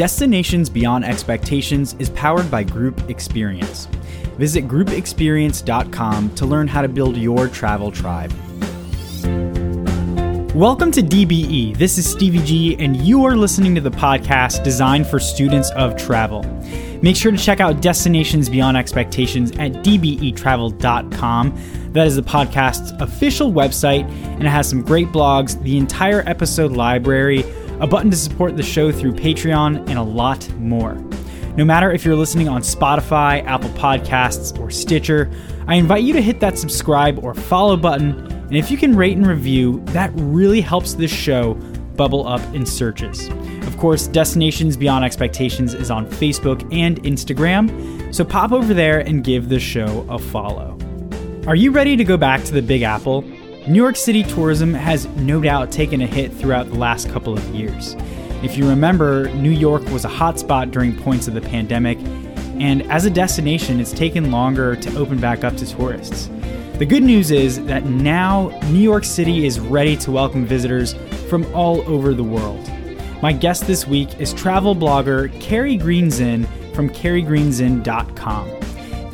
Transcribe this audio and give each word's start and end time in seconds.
Destinations 0.00 0.70
Beyond 0.70 1.04
Expectations 1.04 1.94
is 1.98 2.08
powered 2.08 2.50
by 2.50 2.64
Group 2.64 3.10
Experience. 3.10 3.84
Visit 4.38 4.66
groupexperience.com 4.66 6.34
to 6.36 6.46
learn 6.46 6.68
how 6.68 6.80
to 6.80 6.88
build 6.88 7.18
your 7.18 7.48
travel 7.48 7.92
tribe. 7.92 8.32
Welcome 10.54 10.90
to 10.92 11.02
DBE. 11.02 11.76
This 11.76 11.98
is 11.98 12.10
Stevie 12.10 12.42
G, 12.46 12.76
and 12.78 12.96
you 12.96 13.26
are 13.26 13.36
listening 13.36 13.74
to 13.74 13.82
the 13.82 13.90
podcast 13.90 14.64
designed 14.64 15.06
for 15.06 15.20
students 15.20 15.70
of 15.72 15.98
travel. 15.98 16.44
Make 17.02 17.14
sure 17.14 17.30
to 17.30 17.36
check 17.36 17.60
out 17.60 17.82
Destinations 17.82 18.48
Beyond 18.48 18.78
Expectations 18.78 19.50
at 19.58 19.72
dbetravel.com. 19.84 21.60
That 21.92 22.06
is 22.06 22.16
the 22.16 22.22
podcast's 22.22 22.92
official 23.02 23.52
website, 23.52 24.10
and 24.10 24.44
it 24.44 24.48
has 24.48 24.66
some 24.66 24.80
great 24.80 25.08
blogs, 25.08 25.62
the 25.62 25.76
entire 25.76 26.26
episode 26.26 26.72
library, 26.72 27.44
a 27.80 27.86
button 27.86 28.10
to 28.10 28.16
support 28.16 28.56
the 28.56 28.62
show 28.62 28.92
through 28.92 29.14
Patreon, 29.14 29.88
and 29.88 29.98
a 29.98 30.02
lot 30.02 30.48
more. 30.54 30.94
No 31.56 31.64
matter 31.64 31.90
if 31.90 32.04
you're 32.04 32.16
listening 32.16 32.48
on 32.48 32.62
Spotify, 32.62 33.44
Apple 33.44 33.70
Podcasts, 33.70 34.58
or 34.60 34.70
Stitcher, 34.70 35.30
I 35.66 35.74
invite 35.74 36.04
you 36.04 36.12
to 36.12 36.22
hit 36.22 36.40
that 36.40 36.58
subscribe 36.58 37.24
or 37.24 37.34
follow 37.34 37.76
button. 37.76 38.26
And 38.30 38.56
if 38.56 38.70
you 38.70 38.76
can 38.76 38.94
rate 38.96 39.16
and 39.16 39.26
review, 39.26 39.82
that 39.86 40.10
really 40.14 40.60
helps 40.60 40.94
this 40.94 41.10
show 41.10 41.54
bubble 41.96 42.26
up 42.26 42.40
in 42.54 42.64
searches. 42.64 43.28
Of 43.66 43.76
course, 43.76 44.06
Destinations 44.06 44.76
Beyond 44.76 45.04
Expectations 45.04 45.74
is 45.74 45.90
on 45.90 46.06
Facebook 46.06 46.66
and 46.72 47.02
Instagram, 47.02 48.14
so 48.14 48.24
pop 48.24 48.52
over 48.52 48.72
there 48.72 49.00
and 49.00 49.22
give 49.22 49.48
the 49.48 49.60
show 49.60 50.06
a 50.08 50.18
follow. 50.18 50.78
Are 51.46 51.56
you 51.56 51.70
ready 51.70 51.96
to 51.96 52.04
go 52.04 52.16
back 52.16 52.42
to 52.44 52.52
the 52.52 52.62
Big 52.62 52.82
Apple? 52.82 53.24
New 53.70 53.76
York 53.76 53.94
City 53.94 54.24
tourism 54.24 54.74
has 54.74 55.06
no 55.18 55.40
doubt 55.40 55.70
taken 55.70 56.00
a 56.00 56.06
hit 56.08 56.32
throughout 56.32 56.66
the 56.66 56.74
last 56.74 57.08
couple 57.08 57.32
of 57.32 57.54
years. 57.54 57.94
If 58.42 58.58
you 58.58 58.68
remember, 58.68 59.32
New 59.34 59.52
York 59.52 59.88
was 59.90 60.04
a 60.04 60.08
hotspot 60.08 60.72
during 60.72 60.96
points 60.96 61.28
of 61.28 61.34
the 61.34 61.40
pandemic, 61.40 61.96
and 62.58 62.82
as 62.90 63.04
a 63.04 63.10
destination, 63.10 63.78
it's 63.78 63.92
taken 63.92 64.32
longer 64.32 64.74
to 64.74 64.98
open 64.98 65.20
back 65.20 65.44
up 65.44 65.56
to 65.58 65.64
tourists. 65.64 66.28
The 66.78 66.84
good 66.84 67.04
news 67.04 67.30
is 67.30 67.64
that 67.66 67.84
now 67.84 68.48
New 68.72 68.80
York 68.80 69.04
City 69.04 69.46
is 69.46 69.60
ready 69.60 69.96
to 69.98 70.10
welcome 70.10 70.44
visitors 70.44 70.94
from 71.28 71.46
all 71.54 71.88
over 71.88 72.12
the 72.12 72.24
world. 72.24 72.68
My 73.22 73.32
guest 73.32 73.68
this 73.68 73.86
week 73.86 74.18
is 74.18 74.34
travel 74.34 74.74
blogger 74.74 75.30
Carrie 75.40 75.78
Greenszinn 75.78 76.44
from 76.74 76.90
carriegreenszinn.com. 76.90 78.60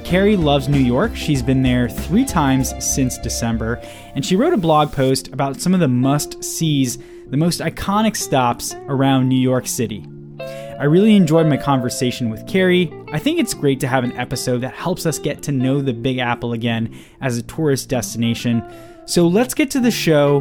Carrie 0.06 0.36
loves 0.36 0.68
New 0.68 0.78
York. 0.78 1.16
She's 1.16 1.42
been 1.42 1.62
there 1.62 1.88
three 1.88 2.24
times 2.24 2.72
since 2.78 3.18
December, 3.18 3.82
and 4.16 4.24
she 4.24 4.34
wrote 4.34 4.54
a 4.54 4.56
blog 4.56 4.92
post 4.92 5.28
about 5.28 5.60
some 5.60 5.74
of 5.74 5.80
the 5.80 5.88
must 5.88 6.42
sees, 6.42 6.96
the 7.26 7.36
most 7.36 7.60
iconic 7.60 8.16
stops 8.16 8.74
around 8.88 9.28
New 9.28 9.38
York 9.38 9.66
City. 9.66 10.06
I 10.40 10.84
really 10.84 11.14
enjoyed 11.14 11.46
my 11.46 11.58
conversation 11.58 12.30
with 12.30 12.46
Carrie. 12.46 12.90
I 13.12 13.18
think 13.18 13.38
it's 13.38 13.52
great 13.52 13.78
to 13.80 13.86
have 13.86 14.04
an 14.04 14.16
episode 14.16 14.62
that 14.62 14.72
helps 14.72 15.04
us 15.04 15.18
get 15.18 15.42
to 15.44 15.52
know 15.52 15.82
the 15.82 15.92
Big 15.92 16.16
Apple 16.16 16.54
again 16.54 16.96
as 17.20 17.36
a 17.36 17.42
tourist 17.42 17.90
destination. 17.90 18.64
So 19.04 19.28
let's 19.28 19.52
get 19.52 19.70
to 19.72 19.80
the 19.80 19.90
show. 19.90 20.40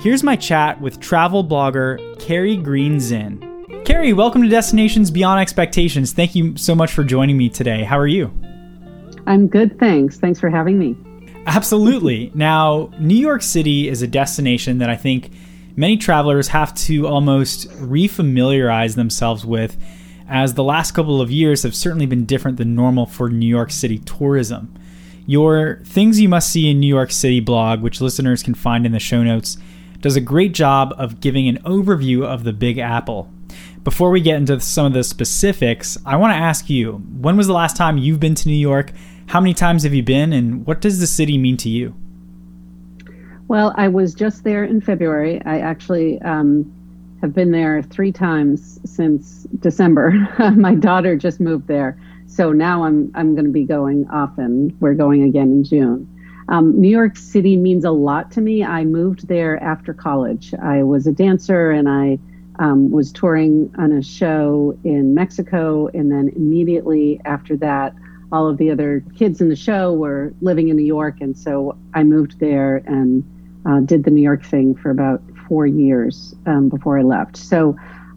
Here's 0.00 0.22
my 0.22 0.36
chat 0.36 0.78
with 0.82 1.00
travel 1.00 1.42
blogger 1.42 2.18
Carrie 2.20 2.58
Greenszinn. 2.58 3.86
Carrie, 3.86 4.12
welcome 4.12 4.42
to 4.42 4.48
Destinations 4.48 5.10
Beyond 5.10 5.40
Expectations. 5.40 6.12
Thank 6.12 6.34
you 6.34 6.58
so 6.58 6.74
much 6.74 6.92
for 6.92 7.02
joining 7.02 7.38
me 7.38 7.48
today. 7.48 7.84
How 7.84 7.98
are 7.98 8.06
you? 8.06 8.30
I'm 9.26 9.48
good, 9.48 9.78
thanks. 9.78 10.18
Thanks 10.18 10.38
for 10.38 10.50
having 10.50 10.78
me. 10.78 10.94
Absolutely. 11.46 12.30
now, 12.34 12.90
New 12.98 13.16
York 13.16 13.42
City 13.42 13.88
is 13.88 14.02
a 14.02 14.06
destination 14.06 14.78
that 14.78 14.90
I 14.90 14.96
think 14.96 15.30
many 15.76 15.96
travelers 15.96 16.48
have 16.48 16.74
to 16.74 17.06
almost 17.06 17.68
refamiliarize 17.70 18.96
themselves 18.96 19.44
with, 19.44 19.76
as 20.28 20.54
the 20.54 20.64
last 20.64 20.92
couple 20.92 21.20
of 21.20 21.30
years 21.30 21.62
have 21.62 21.74
certainly 21.74 22.06
been 22.06 22.24
different 22.24 22.56
than 22.56 22.74
normal 22.74 23.06
for 23.06 23.28
New 23.28 23.46
York 23.46 23.70
City 23.70 23.98
tourism. 23.98 24.74
Your 25.26 25.80
Things 25.84 26.20
You 26.20 26.28
Must 26.28 26.50
See 26.50 26.70
in 26.70 26.80
New 26.80 26.86
York 26.86 27.10
City 27.10 27.40
blog, 27.40 27.80
which 27.80 28.00
listeners 28.00 28.42
can 28.42 28.54
find 28.54 28.84
in 28.84 28.92
the 28.92 29.00
show 29.00 29.22
notes, 29.22 29.56
does 30.00 30.16
a 30.16 30.20
great 30.20 30.52
job 30.52 30.94
of 30.98 31.20
giving 31.20 31.48
an 31.48 31.62
overview 31.62 32.24
of 32.24 32.44
the 32.44 32.52
Big 32.52 32.78
Apple. 32.78 33.30
Before 33.84 34.10
we 34.10 34.20
get 34.20 34.36
into 34.36 34.60
some 34.60 34.86
of 34.86 34.92
the 34.92 35.04
specifics, 35.04 35.96
I 36.04 36.16
want 36.16 36.32
to 36.32 36.38
ask 36.38 36.68
you 36.68 37.02
when 37.20 37.36
was 37.36 37.46
the 37.46 37.54
last 37.54 37.76
time 37.76 37.98
you've 37.98 38.20
been 38.20 38.34
to 38.34 38.48
New 38.48 38.54
York? 38.54 38.92
How 39.26 39.40
many 39.40 39.54
times 39.54 39.82
have 39.82 39.94
you 39.94 40.02
been, 40.02 40.32
and 40.32 40.66
what 40.66 40.80
does 40.80 41.00
the 41.00 41.06
city 41.06 41.38
mean 41.38 41.56
to 41.58 41.68
you? 41.68 41.94
Well, 43.48 43.74
I 43.76 43.88
was 43.88 44.14
just 44.14 44.44
there 44.44 44.64
in 44.64 44.80
February. 44.80 45.42
I 45.44 45.58
actually 45.60 46.20
um, 46.22 46.72
have 47.20 47.34
been 47.34 47.50
there 47.50 47.82
three 47.82 48.12
times 48.12 48.80
since 48.84 49.46
December. 49.60 50.12
My 50.56 50.74
daughter 50.74 51.16
just 51.16 51.40
moved 51.40 51.66
there, 51.66 51.98
so 52.26 52.52
now 52.52 52.84
I'm 52.84 53.10
I'm 53.14 53.34
going 53.34 53.46
to 53.46 53.50
be 53.50 53.64
going 53.64 54.08
often. 54.10 54.76
We're 54.80 54.94
going 54.94 55.22
again 55.22 55.50
in 55.50 55.64
June. 55.64 56.08
Um, 56.48 56.78
New 56.78 56.88
York 56.88 57.16
City 57.16 57.56
means 57.56 57.84
a 57.84 57.90
lot 57.90 58.30
to 58.32 58.40
me. 58.40 58.62
I 58.62 58.84
moved 58.84 59.28
there 59.28 59.62
after 59.62 59.94
college. 59.94 60.52
I 60.62 60.82
was 60.82 61.06
a 61.06 61.12
dancer 61.12 61.70
and 61.70 61.88
I 61.88 62.18
um, 62.58 62.90
was 62.90 63.12
touring 63.12 63.74
on 63.78 63.92
a 63.92 64.02
show 64.02 64.78
in 64.84 65.14
Mexico, 65.14 65.88
and 65.88 66.12
then 66.12 66.30
immediately 66.36 67.20
after 67.24 67.56
that, 67.58 67.94
all 68.34 68.48
of 68.48 68.58
the 68.58 68.68
other 68.68 69.04
kids 69.16 69.40
in 69.40 69.48
the 69.48 69.54
show 69.54 69.92
were 69.92 70.34
living 70.40 70.68
in 70.68 70.76
New 70.76 70.84
York, 70.84 71.20
and 71.20 71.38
so 71.38 71.78
I 71.94 72.02
moved 72.02 72.40
there 72.40 72.82
and 72.84 73.22
uh, 73.64 73.78
did 73.78 74.02
the 74.02 74.10
New 74.10 74.22
York 74.22 74.44
thing 74.44 74.74
for 74.74 74.90
about 74.90 75.22
four 75.48 75.68
years 75.68 76.34
um, 76.44 76.68
before 76.68 76.98
I 76.98 77.02
left. 77.02 77.36
So 77.36 77.76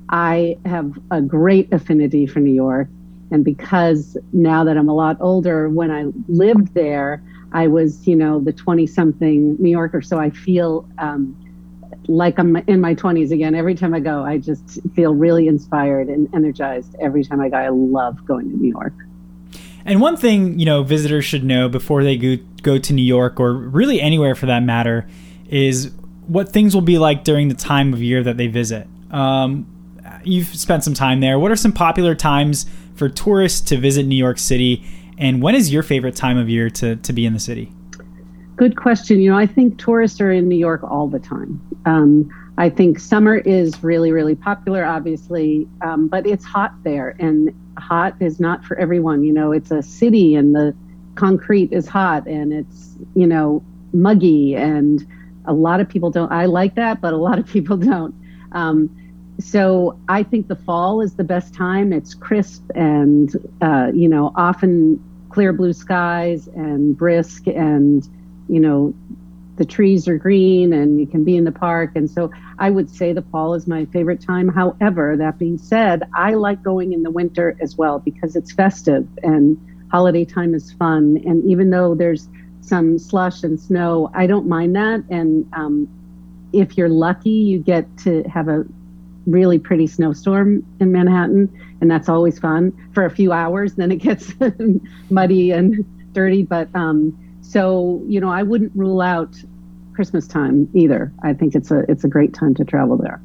I 0.09 0.57
have 0.65 0.97
a 1.11 1.21
great 1.21 1.71
affinity 1.71 2.25
for 2.25 2.39
New 2.39 2.53
York, 2.53 2.87
and 3.29 3.45
because 3.45 4.17
now 4.33 4.63
that 4.63 4.75
I'm 4.75 4.89
a 4.89 4.95
lot 4.95 5.17
older, 5.19 5.69
when 5.69 5.91
I 5.91 6.05
lived 6.27 6.73
there, 6.73 7.21
I 7.51 7.67
was, 7.67 8.07
you 8.07 8.15
know, 8.15 8.39
the 8.39 8.53
20 8.53 8.87
something 8.87 9.55
New 9.59 9.69
Yorker, 9.69 10.01
so 10.01 10.17
I 10.17 10.31
feel 10.31 10.89
um, 10.97 11.35
like 12.07 12.39
I'm 12.39 12.55
in 12.55 12.81
my 12.81 12.95
20s 12.95 13.29
again. 13.29 13.53
Every 13.53 13.75
time 13.75 13.93
I 13.93 13.99
go, 13.99 14.23
I 14.23 14.39
just 14.39 14.79
feel 14.95 15.13
really 15.13 15.47
inspired 15.47 16.07
and 16.07 16.27
energized 16.33 16.95
every 16.99 17.23
time 17.23 17.39
I 17.39 17.49
go. 17.49 17.57
I 17.57 17.69
love 17.69 18.25
going 18.25 18.49
to 18.49 18.57
New 18.57 18.71
York. 18.71 18.93
And 19.87 20.01
one 20.01 20.17
thing, 20.17 20.59
you 20.59 20.65
know, 20.65 20.83
visitors 20.83 21.23
should 21.23 21.45
know 21.45 21.69
before 21.69 22.03
they 22.03 22.17
go, 22.17 22.35
go 22.61 22.77
to 22.77 22.93
New 22.93 23.05
York 23.05 23.39
or 23.39 23.53
really 23.53 24.01
anywhere 24.01 24.35
for 24.35 24.45
that 24.45 24.61
matter 24.61 25.07
is 25.49 25.91
what 26.27 26.49
things 26.49 26.75
will 26.75 26.81
be 26.81 26.97
like 26.97 27.23
during 27.23 27.47
the 27.47 27.55
time 27.55 27.93
of 27.93 28.01
year 28.01 28.21
that 28.21 28.35
they 28.35 28.47
visit. 28.47 28.85
Um, 29.11 29.65
you've 30.25 30.47
spent 30.47 30.83
some 30.83 30.93
time 30.93 31.21
there. 31.21 31.39
What 31.39 31.51
are 31.51 31.55
some 31.55 31.71
popular 31.71 32.15
times 32.15 32.65
for 32.95 33.07
tourists 33.07 33.61
to 33.69 33.77
visit 33.77 34.05
New 34.05 34.17
York 34.17 34.39
City? 34.39 34.85
And 35.17 35.41
when 35.41 35.55
is 35.55 35.71
your 35.71 35.83
favorite 35.83 36.17
time 36.17 36.37
of 36.37 36.49
year 36.49 36.69
to, 36.71 36.97
to 36.97 37.13
be 37.13 37.25
in 37.25 37.31
the 37.31 37.39
city? 37.39 37.71
Good 38.57 38.75
question. 38.75 39.21
You 39.21 39.31
know, 39.31 39.37
I 39.37 39.45
think 39.45 39.79
tourists 39.79 40.19
are 40.19 40.33
in 40.33 40.49
New 40.49 40.57
York 40.57 40.83
all 40.83 41.07
the 41.07 41.19
time. 41.19 41.61
Um, 41.85 42.29
I 42.57 42.69
think 42.69 42.99
summer 42.99 43.35
is 43.37 43.81
really, 43.83 44.11
really 44.11 44.35
popular, 44.35 44.83
obviously, 44.83 45.65
um, 45.81 46.07
but 46.07 46.27
it's 46.27 46.43
hot 46.43 46.73
there, 46.83 47.15
and 47.19 47.53
hot 47.79 48.15
is 48.19 48.39
not 48.39 48.63
for 48.65 48.77
everyone. 48.77 49.23
You 49.23 49.33
know, 49.33 49.51
it's 49.51 49.71
a 49.71 49.81
city, 49.81 50.35
and 50.35 50.55
the 50.55 50.75
concrete 51.15 51.71
is 51.71 51.87
hot, 51.87 52.27
and 52.27 52.53
it's 52.53 52.95
you 53.15 53.27
know 53.27 53.63
muggy, 53.93 54.55
and 54.55 55.05
a 55.45 55.53
lot 55.53 55.79
of 55.79 55.89
people 55.89 56.11
don't. 56.11 56.31
I 56.31 56.45
like 56.45 56.75
that, 56.75 57.01
but 57.01 57.13
a 57.13 57.17
lot 57.17 57.39
of 57.39 57.47
people 57.55 57.77
don't. 57.77 58.13
Um, 58.51 58.89
so 59.39 59.99
I 60.07 60.23
think 60.23 60.47
the 60.47 60.55
fall 60.55 61.01
is 61.01 61.15
the 61.15 61.23
best 61.23 61.53
time. 61.53 61.93
It's 61.93 62.13
crisp, 62.13 62.63
and 62.75 63.33
uh, 63.61 63.91
you 63.93 64.09
know, 64.09 64.31
often 64.35 65.03
clear 65.29 65.53
blue 65.53 65.73
skies 65.73 66.47
and 66.47 66.97
brisk, 66.97 67.47
and 67.47 68.07
you 68.49 68.59
know 68.59 68.93
the 69.57 69.65
trees 69.65 70.07
are 70.07 70.17
green 70.17 70.71
and 70.71 70.99
you 70.99 71.07
can 71.07 71.23
be 71.23 71.35
in 71.35 71.43
the 71.43 71.51
park. 71.51 71.91
And 71.95 72.09
so 72.09 72.31
I 72.59 72.69
would 72.69 72.89
say 72.89 73.11
the 73.11 73.23
fall 73.23 73.53
is 73.53 73.67
my 73.67 73.85
favorite 73.85 74.21
time. 74.21 74.47
However, 74.47 75.17
that 75.17 75.37
being 75.37 75.57
said, 75.57 76.03
I 76.15 76.35
like 76.35 76.63
going 76.63 76.93
in 76.93 77.03
the 77.03 77.11
winter 77.11 77.57
as 77.59 77.75
well 77.75 77.99
because 77.99 78.35
it's 78.35 78.51
festive 78.51 79.07
and 79.23 79.57
holiday 79.91 80.25
time 80.25 80.53
is 80.53 80.71
fun. 80.73 81.21
And 81.25 81.43
even 81.49 81.69
though 81.69 81.95
there's 81.95 82.29
some 82.61 82.99
slush 82.99 83.43
and 83.43 83.59
snow, 83.59 84.11
I 84.13 84.27
don't 84.27 84.47
mind 84.47 84.75
that. 84.75 85.03
And 85.09 85.49
um, 85.53 85.87
if 86.53 86.77
you're 86.77 86.89
lucky, 86.89 87.29
you 87.29 87.59
get 87.59 87.85
to 87.99 88.23
have 88.23 88.47
a 88.47 88.65
really 89.25 89.59
pretty 89.59 89.87
snowstorm 89.87 90.65
in 90.79 90.91
Manhattan, 90.91 91.49
and 91.81 91.91
that's 91.91 92.07
always 92.07 92.39
fun 92.39 92.71
for 92.93 93.05
a 93.05 93.09
few 93.09 93.31
hours. 93.31 93.75
Then 93.75 93.91
it 93.91 93.97
gets 93.97 94.33
muddy 95.09 95.51
and 95.51 95.85
dirty, 96.13 96.43
but 96.43 96.73
um, 96.73 97.17
so 97.47 98.03
you 98.07 98.19
know, 98.19 98.29
I 98.29 98.43
wouldn't 98.43 98.71
rule 98.75 99.01
out 99.01 99.35
Christmas 99.93 100.27
time 100.27 100.69
either. 100.73 101.11
I 101.23 101.33
think 101.33 101.55
it's 101.55 101.71
a 101.71 101.89
it's 101.89 102.03
a 102.03 102.07
great 102.07 102.33
time 102.33 102.53
to 102.55 102.65
travel 102.65 102.97
there. 102.97 103.21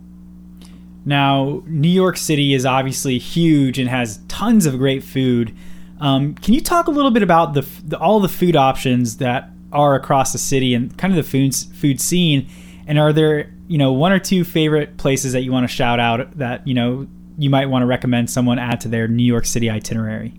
Now, 1.04 1.62
New 1.66 1.88
York 1.88 2.16
City 2.16 2.54
is 2.54 2.64
obviously 2.64 3.19
huge 3.19 3.78
and 3.78 3.88
has 3.88 4.20
tons 4.28 4.66
of 4.66 4.78
great 4.78 5.02
food. 5.02 5.54
Um, 6.00 6.34
can 6.36 6.54
you 6.54 6.60
talk 6.60 6.86
a 6.86 6.92
little 6.92 7.10
bit 7.10 7.24
about 7.24 7.54
the, 7.54 7.62
the, 7.84 7.98
all 7.98 8.20
the 8.20 8.28
food 8.28 8.54
options 8.54 9.16
that 9.16 9.50
are 9.72 9.96
across 9.96 10.32
the 10.32 10.38
city 10.38 10.74
and 10.74 10.96
kind 10.96 11.12
of 11.12 11.16
the 11.16 11.28
food 11.28 11.54
food 11.54 12.00
scene? 12.00 12.48
And 12.86 12.98
are 12.98 13.12
there 13.12 13.52
you 13.66 13.78
know 13.78 13.92
one 13.92 14.12
or 14.12 14.20
two 14.20 14.44
favorite 14.44 14.98
places 14.98 15.32
that 15.32 15.42
you 15.42 15.50
want 15.50 15.69
to 15.69 15.74
shout 15.74 15.98
out 15.98 16.38
that 16.38 16.66
you 16.66 16.74
know 16.74 17.08
you 17.38 17.50
might 17.50 17.66
want 17.66 17.82
to 17.82 17.86
recommend 17.86 18.30
someone 18.30 18.60
add 18.60 18.80
to 18.82 18.88
their 18.88 19.08
New 19.08 19.24
York 19.24 19.46
City 19.46 19.69
itinerary? 19.69 20.32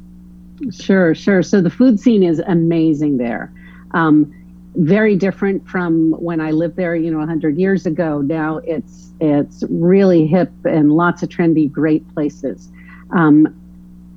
Sure, 0.71 1.13
sure. 1.13 1.44
So 1.44 1.59
the 1.59 1.69
food 1.69 2.00
scene 2.00 2.24
is 2.24 2.39
amazing 2.39 3.18
there. 3.18 3.51
Um, 3.94 4.34
very 4.75 5.16
different 5.16 5.68
from 5.68 6.13
when 6.13 6.42
I 6.42 6.51
lived 6.51 6.75
there, 6.75 6.95
you 6.95 7.12
know, 7.12 7.19
100 7.19 7.57
years 7.57 7.86
ago. 7.86 8.22
Now 8.22 8.57
it's 8.57 9.12
it's 9.19 9.63
really 9.69 10.25
hip 10.25 10.51
and 10.66 10.92
lots 10.92 11.24
of 11.24 11.30
trendy, 11.30 11.72
great 11.72 12.07
places. 12.13 12.72
Um, 13.12 13.56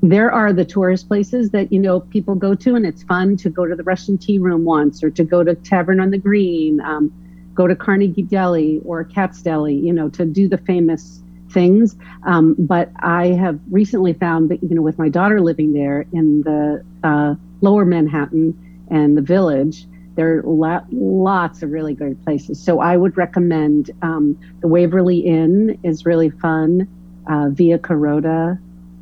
there 0.02 0.32
are 0.32 0.52
the 0.52 0.64
tourist 0.64 1.08
places 1.08 1.50
that 1.50 1.73
you 1.73 1.78
know 1.78 2.00
people 2.00 2.34
go 2.34 2.55
to, 2.55 2.75
and 2.75 2.87
it's 2.87 3.02
fun 3.02 3.37
to 3.38 3.50
go 3.50 3.67
to 3.67 3.75
the 3.75 3.82
Russian 3.82 4.19
Tea 4.19 4.38
Room 4.38 4.64
once, 4.64 5.02
or 5.02 5.11
to 5.11 5.25
go 5.25 5.44
to 5.44 5.55
Tavern 5.55 6.00
on 6.00 6.11
the 6.11 6.19
Green, 6.19 6.81
um, 6.81 7.12
go 7.55 7.67
to 7.67 7.75
Carnegie 7.75 8.23
Deli 8.23 8.81
or 8.84 9.05
Katz's 9.05 9.43
Deli, 9.43 9.75
you 9.75 9.93
know, 9.93 10.08
to 10.11 10.25
do 10.25 10.49
the 10.49 10.58
famous 10.58 11.23
things. 11.50 11.96
Um, 12.25 12.55
but 12.58 12.90
I 13.00 13.28
have 13.28 13.58
recently 13.70 14.12
found 14.12 14.50
that 14.50 14.62
you 14.62 14.75
know, 14.75 14.82
with 14.82 14.99
my 14.99 15.08
daughter 15.08 15.40
living 15.40 15.73
there 15.73 16.06
in 16.12 16.43
the 16.43 16.84
uh, 17.02 17.34
Lower 17.61 17.84
Manhattan 17.84 18.55
and 18.90 19.16
the 19.16 19.22
Village 19.22 19.86
there 20.16 20.38
are 20.38 20.42
lo- 20.42 20.84
lots 20.90 21.62
of 21.62 21.70
really 21.70 21.94
great 21.94 22.22
places. 22.24 22.58
So 22.60 22.80
I 22.80 22.96
would 22.96 23.16
recommend 23.16 23.90
um, 24.02 24.38
the 24.60 24.68
Waverly 24.68 25.18
Inn 25.18 25.78
is 25.82 26.04
really 26.04 26.30
fun. 26.30 26.88
Uh, 27.28 27.50
Via 27.50 27.78
Carota, 27.78 28.58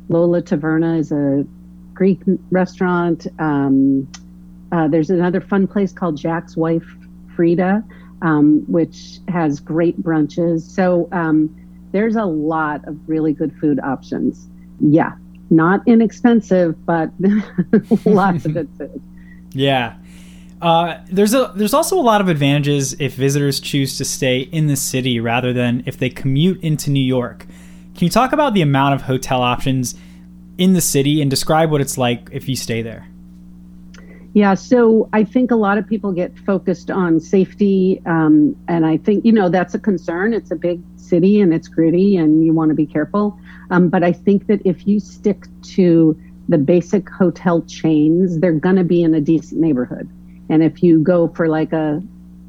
Lola 0.09 0.41
Taverna 0.41 0.99
is 0.99 1.11
a 1.11 1.45
Greek 1.93 2.19
restaurant. 2.51 3.27
Um, 3.39 4.11
uh, 4.71 4.87
there's 4.87 5.09
another 5.09 5.39
fun 5.39 5.67
place 5.67 5.93
called 5.93 6.17
Jack's 6.17 6.57
Wife 6.57 6.85
Freda, 7.35 7.83
um, 8.21 8.65
which 8.67 9.19
has 9.27 9.59
great 9.59 10.01
brunches. 10.01 10.61
So 10.61 11.07
um, 11.11 11.55
there's 11.91 12.15
a 12.15 12.25
lot 12.25 12.85
of 12.87 12.97
really 13.07 13.31
good 13.31 13.55
food 13.61 13.79
options. 13.79 14.47
Yeah, 14.79 15.13
not 15.49 15.87
inexpensive, 15.87 16.83
but 16.85 17.11
lots 18.05 18.45
of 18.45 18.53
good 18.53 18.69
food. 18.77 19.01
Yeah. 19.55 19.95
Uh, 20.61 20.99
there's 21.11 21.33
a 21.33 21.51
there's 21.55 21.73
also 21.73 21.97
a 21.97 22.01
lot 22.01 22.21
of 22.21 22.29
advantages 22.29 22.93
if 22.99 23.13
visitors 23.15 23.59
choose 23.59 23.97
to 23.97 24.05
stay 24.05 24.39
in 24.39 24.67
the 24.67 24.75
city 24.75 25.19
rather 25.19 25.53
than 25.53 25.83
if 25.85 25.97
they 25.97 26.09
commute 26.09 26.61
into 26.61 26.89
New 26.89 27.03
York. 27.03 27.45
Can 27.95 28.05
you 28.05 28.09
talk 28.09 28.33
about 28.33 28.53
the 28.53 28.61
amount 28.61 28.95
of 28.95 29.01
hotel 29.01 29.41
options 29.41 29.95
in 30.57 30.73
the 30.73 30.81
city 30.81 31.21
and 31.21 31.29
describe 31.29 31.71
what 31.71 31.81
it's 31.81 31.97
like 31.97 32.29
if 32.31 32.47
you 32.47 32.55
stay 32.55 32.81
there? 32.81 33.07
Yeah, 34.33 34.53
so 34.53 35.09
I 35.13 35.23
think 35.23 35.51
a 35.51 35.55
lot 35.55 35.77
of 35.77 35.87
people 35.87 36.11
get 36.11 36.37
focused 36.39 36.91
on 36.91 37.21
safety, 37.21 38.01
um, 38.05 38.53
and 38.67 38.85
I 38.85 38.97
think 38.97 39.23
you 39.23 39.31
know 39.31 39.47
that's 39.47 39.75
a 39.75 39.79
concern. 39.79 40.33
It's 40.33 40.51
a 40.51 40.57
big 40.57 40.81
city 40.97 41.39
and 41.39 41.53
it's 41.53 41.69
gritty, 41.69 42.17
and 42.17 42.45
you 42.45 42.53
want 42.53 42.69
to 42.69 42.75
be 42.75 42.85
careful. 42.85 43.39
Um, 43.71 43.87
but 43.87 44.03
I 44.03 44.11
think 44.11 44.47
that 44.47 44.61
if 44.65 44.87
you 44.87 44.99
stick 44.99 45.45
to 45.75 46.19
the 46.47 46.57
basic 46.57 47.09
hotel 47.09 47.61
chains, 47.63 48.39
they're 48.39 48.53
going 48.53 48.75
to 48.75 48.83
be 48.83 49.03
in 49.03 49.13
a 49.13 49.21
decent 49.21 49.59
neighborhood. 49.59 50.09
And 50.49 50.63
if 50.63 50.83
you 50.83 50.99
go 50.99 51.27
for 51.29 51.47
like 51.47 51.73
a 51.73 52.03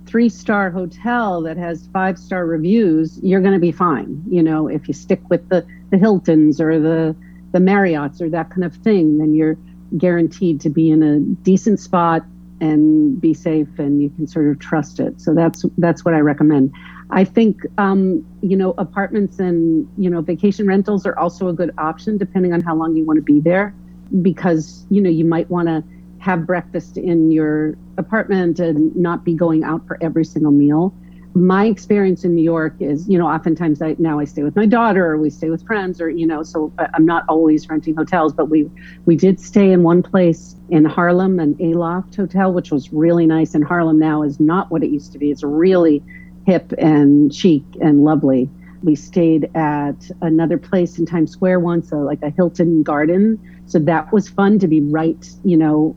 three 0.06 0.28
star 0.28 0.70
hotel 0.70 1.42
that 1.42 1.56
has 1.56 1.88
five 1.92 2.18
star 2.18 2.46
reviews, 2.46 3.18
you're 3.22 3.40
going 3.40 3.54
to 3.54 3.60
be 3.60 3.72
fine. 3.72 4.22
You 4.28 4.42
know, 4.42 4.68
if 4.68 4.86
you 4.88 4.94
stick 4.94 5.28
with 5.30 5.48
the, 5.48 5.66
the 5.90 5.98
Hiltons 5.98 6.60
or 6.60 6.78
the, 6.78 7.16
the 7.52 7.58
Marriotts 7.58 8.20
or 8.20 8.28
that 8.30 8.50
kind 8.50 8.64
of 8.64 8.74
thing, 8.76 9.18
then 9.18 9.34
you're 9.34 9.56
guaranteed 9.96 10.60
to 10.60 10.70
be 10.70 10.90
in 10.90 11.02
a 11.02 11.18
decent 11.18 11.80
spot 11.80 12.22
and 12.60 13.20
be 13.20 13.34
safe 13.34 13.78
and 13.78 14.02
you 14.02 14.10
can 14.10 14.26
sort 14.26 14.48
of 14.48 14.58
trust 14.58 15.00
it. 15.00 15.20
So 15.20 15.34
that's, 15.34 15.64
that's 15.78 16.04
what 16.04 16.14
I 16.14 16.20
recommend. 16.20 16.72
I 17.10 17.24
think, 17.24 17.60
um, 17.78 18.26
you 18.42 18.56
know, 18.56 18.74
apartments 18.78 19.38
and, 19.38 19.88
you 19.96 20.10
know, 20.10 20.22
vacation 20.22 20.66
rentals 20.66 21.06
are 21.06 21.16
also 21.18 21.48
a 21.48 21.52
good 21.52 21.72
option 21.78 22.18
depending 22.18 22.52
on 22.52 22.60
how 22.60 22.74
long 22.74 22.96
you 22.96 23.04
want 23.04 23.18
to 23.18 23.22
be 23.22 23.40
there 23.40 23.74
because, 24.22 24.86
you 24.90 25.00
know, 25.00 25.10
you 25.10 25.24
might 25.24 25.48
want 25.50 25.68
to 25.68 25.82
have 26.18 26.46
breakfast 26.46 26.96
in 26.96 27.30
your 27.30 27.76
apartment 27.98 28.58
and 28.58 28.94
not 28.96 29.24
be 29.24 29.34
going 29.34 29.62
out 29.62 29.86
for 29.86 29.98
every 30.00 30.24
single 30.24 30.52
meal. 30.52 30.94
My 31.34 31.66
experience 31.66 32.24
in 32.24 32.34
New 32.34 32.42
York 32.42 32.74
is, 32.80 33.06
you 33.08 33.18
know, 33.18 33.28
oftentimes 33.28 33.82
I 33.82 33.94
now 33.98 34.18
I 34.18 34.24
stay 34.24 34.42
with 34.42 34.56
my 34.56 34.64
daughter 34.64 35.06
or 35.12 35.18
we 35.18 35.28
stay 35.28 35.50
with 35.50 35.66
friends 35.66 36.00
or, 36.00 36.08
you 36.08 36.26
know, 36.26 36.42
so 36.42 36.72
uh, 36.78 36.86
I'm 36.94 37.04
not 37.04 37.24
always 37.28 37.68
renting 37.68 37.94
hotels, 37.94 38.32
but 38.32 38.46
we 38.46 38.70
we 39.04 39.16
did 39.16 39.38
stay 39.38 39.70
in 39.70 39.82
one 39.82 40.02
place 40.02 40.56
in 40.70 40.86
Harlem, 40.86 41.38
an 41.38 41.54
Aloft 41.60 42.16
hotel, 42.16 42.52
which 42.52 42.70
was 42.70 42.92
really 42.92 43.26
nice. 43.26 43.54
And 43.54 43.62
Harlem 43.62 43.98
now 43.98 44.22
is 44.22 44.40
not 44.40 44.70
what 44.70 44.82
it 44.82 44.90
used 44.90 45.12
to 45.12 45.18
be. 45.18 45.30
It's 45.30 45.42
really 45.44 46.02
hip 46.46 46.72
and 46.78 47.34
chic 47.34 47.64
and 47.82 48.02
lovely. 48.02 48.48
We 48.82 48.94
stayed 48.94 49.50
at 49.54 50.10
another 50.22 50.58
place 50.58 50.98
in 50.98 51.06
Times 51.06 51.32
Square 51.32 51.60
once, 51.60 51.90
so 51.90 51.98
like 51.98 52.22
a 52.22 52.30
Hilton 52.30 52.82
Garden. 52.82 53.38
So 53.66 53.78
that 53.80 54.12
was 54.12 54.28
fun 54.28 54.58
to 54.60 54.68
be 54.68 54.80
right, 54.80 55.28
you 55.44 55.56
know, 55.56 55.96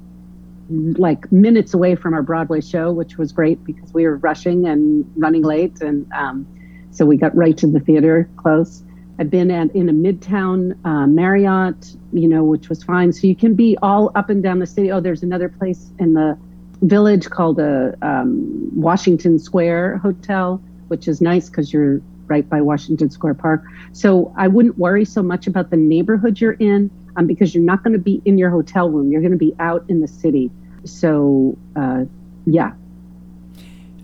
like 0.69 1.31
minutes 1.31 1.73
away 1.73 1.95
from 1.95 2.13
our 2.13 2.21
Broadway 2.23 2.61
show, 2.61 2.91
which 2.91 3.17
was 3.17 3.31
great 3.31 3.63
because 3.63 3.93
we 3.93 4.05
were 4.05 4.17
rushing 4.17 4.67
and 4.67 5.11
running 5.15 5.43
late, 5.43 5.81
and 5.81 6.11
um, 6.13 6.47
so 6.91 7.05
we 7.05 7.17
got 7.17 7.35
right 7.35 7.57
to 7.57 7.67
the 7.67 7.79
theater 7.79 8.29
close. 8.37 8.83
I've 9.19 9.29
been 9.29 9.51
at 9.51 9.75
in 9.75 9.89
a 9.89 9.93
Midtown 9.93 10.77
uh, 10.85 11.05
Marriott, 11.05 11.95
you 12.13 12.27
know, 12.27 12.43
which 12.43 12.69
was 12.69 12.83
fine. 12.83 13.11
So 13.11 13.27
you 13.27 13.35
can 13.35 13.53
be 13.53 13.77
all 13.81 14.11
up 14.15 14.29
and 14.29 14.41
down 14.41 14.59
the 14.59 14.65
city. 14.65 14.91
Oh, 14.91 15.01
there's 15.01 15.23
another 15.23 15.49
place 15.49 15.91
in 15.99 16.13
the 16.13 16.37
village 16.81 17.29
called 17.29 17.59
a 17.59 17.97
um, 18.01 18.69
Washington 18.79 19.37
Square 19.37 19.97
Hotel, 19.97 20.63
which 20.87 21.07
is 21.07 21.19
nice 21.19 21.49
because 21.49 21.73
you're 21.73 22.01
right 22.27 22.47
by 22.47 22.61
Washington 22.61 23.09
Square 23.09 23.33
Park. 23.35 23.63
So 23.91 24.33
I 24.37 24.47
wouldn't 24.47 24.77
worry 24.77 25.03
so 25.03 25.21
much 25.21 25.47
about 25.47 25.69
the 25.69 25.77
neighborhood 25.77 26.39
you're 26.39 26.53
in 26.53 26.89
um, 27.19 27.27
because 27.27 27.53
you're 27.53 27.63
not 27.63 27.83
going 27.83 27.93
to 27.93 27.99
be 27.99 28.21
in 28.25 28.37
your 28.37 28.49
hotel 28.49 28.89
room. 28.89 29.11
You're 29.11 29.21
going 29.21 29.31
to 29.31 29.37
be 29.37 29.53
out 29.59 29.83
in 29.89 29.99
the 29.99 30.07
city. 30.07 30.49
So, 30.85 31.57
uh, 31.75 32.05
yeah. 32.45 32.73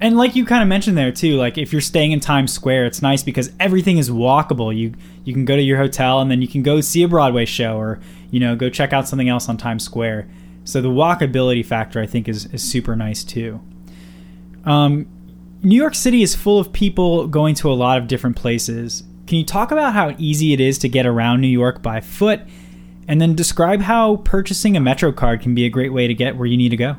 And 0.01 0.17
like 0.17 0.35
you 0.35 0.45
kind 0.45 0.61
of 0.61 0.67
mentioned 0.67 0.97
there 0.97 1.11
too, 1.11 1.37
like 1.37 1.57
if 1.57 1.71
you're 1.71 1.81
staying 1.81 2.11
in 2.11 2.19
Times 2.19 2.51
Square, 2.51 2.87
it's 2.87 3.01
nice 3.01 3.23
because 3.23 3.51
everything 3.59 3.97
is 3.97 4.09
walkable. 4.09 4.75
You 4.75 4.93
you 5.23 5.33
can 5.33 5.45
go 5.45 5.55
to 5.55 5.61
your 5.61 5.77
hotel 5.77 6.19
and 6.19 6.29
then 6.29 6.41
you 6.41 6.49
can 6.49 6.63
go 6.63 6.81
see 6.81 7.01
a 7.03 7.07
Broadway 7.07 7.45
show 7.45 7.77
or 7.77 8.01
you 8.29 8.41
know 8.41 8.57
go 8.57 8.69
check 8.69 8.91
out 8.91 9.07
something 9.07 9.29
else 9.29 9.47
on 9.47 9.55
Times 9.55 9.83
Square. 9.83 10.27
So 10.65 10.81
the 10.81 10.89
walkability 10.89 11.65
factor 11.65 12.01
I 12.01 12.07
think 12.07 12.27
is 12.27 12.45
is 12.47 12.61
super 12.61 12.95
nice 12.97 13.23
too. 13.23 13.61
Um, 14.65 15.07
New 15.63 15.77
York 15.77 15.95
City 15.95 16.21
is 16.21 16.35
full 16.35 16.59
of 16.59 16.73
people 16.73 17.27
going 17.27 17.55
to 17.55 17.71
a 17.71 17.73
lot 17.73 17.97
of 17.97 18.07
different 18.07 18.35
places. 18.35 19.03
Can 19.27 19.37
you 19.37 19.45
talk 19.45 19.71
about 19.71 19.93
how 19.93 20.13
easy 20.17 20.51
it 20.51 20.59
is 20.59 20.77
to 20.79 20.89
get 20.89 21.05
around 21.05 21.39
New 21.39 21.47
York 21.47 21.81
by 21.81 22.01
foot 22.01 22.41
and 23.07 23.21
then 23.21 23.35
describe 23.35 23.81
how 23.81 24.17
purchasing 24.17 24.75
a 24.75 24.79
Metro 24.79 25.11
card 25.11 25.41
can 25.41 25.53
be 25.53 25.65
a 25.65 25.69
great 25.69 25.93
way 25.93 26.07
to 26.07 26.13
get 26.13 26.37
where 26.37 26.47
you 26.47 26.57
need 26.57 26.69
to 26.69 26.77
go. 26.77 26.97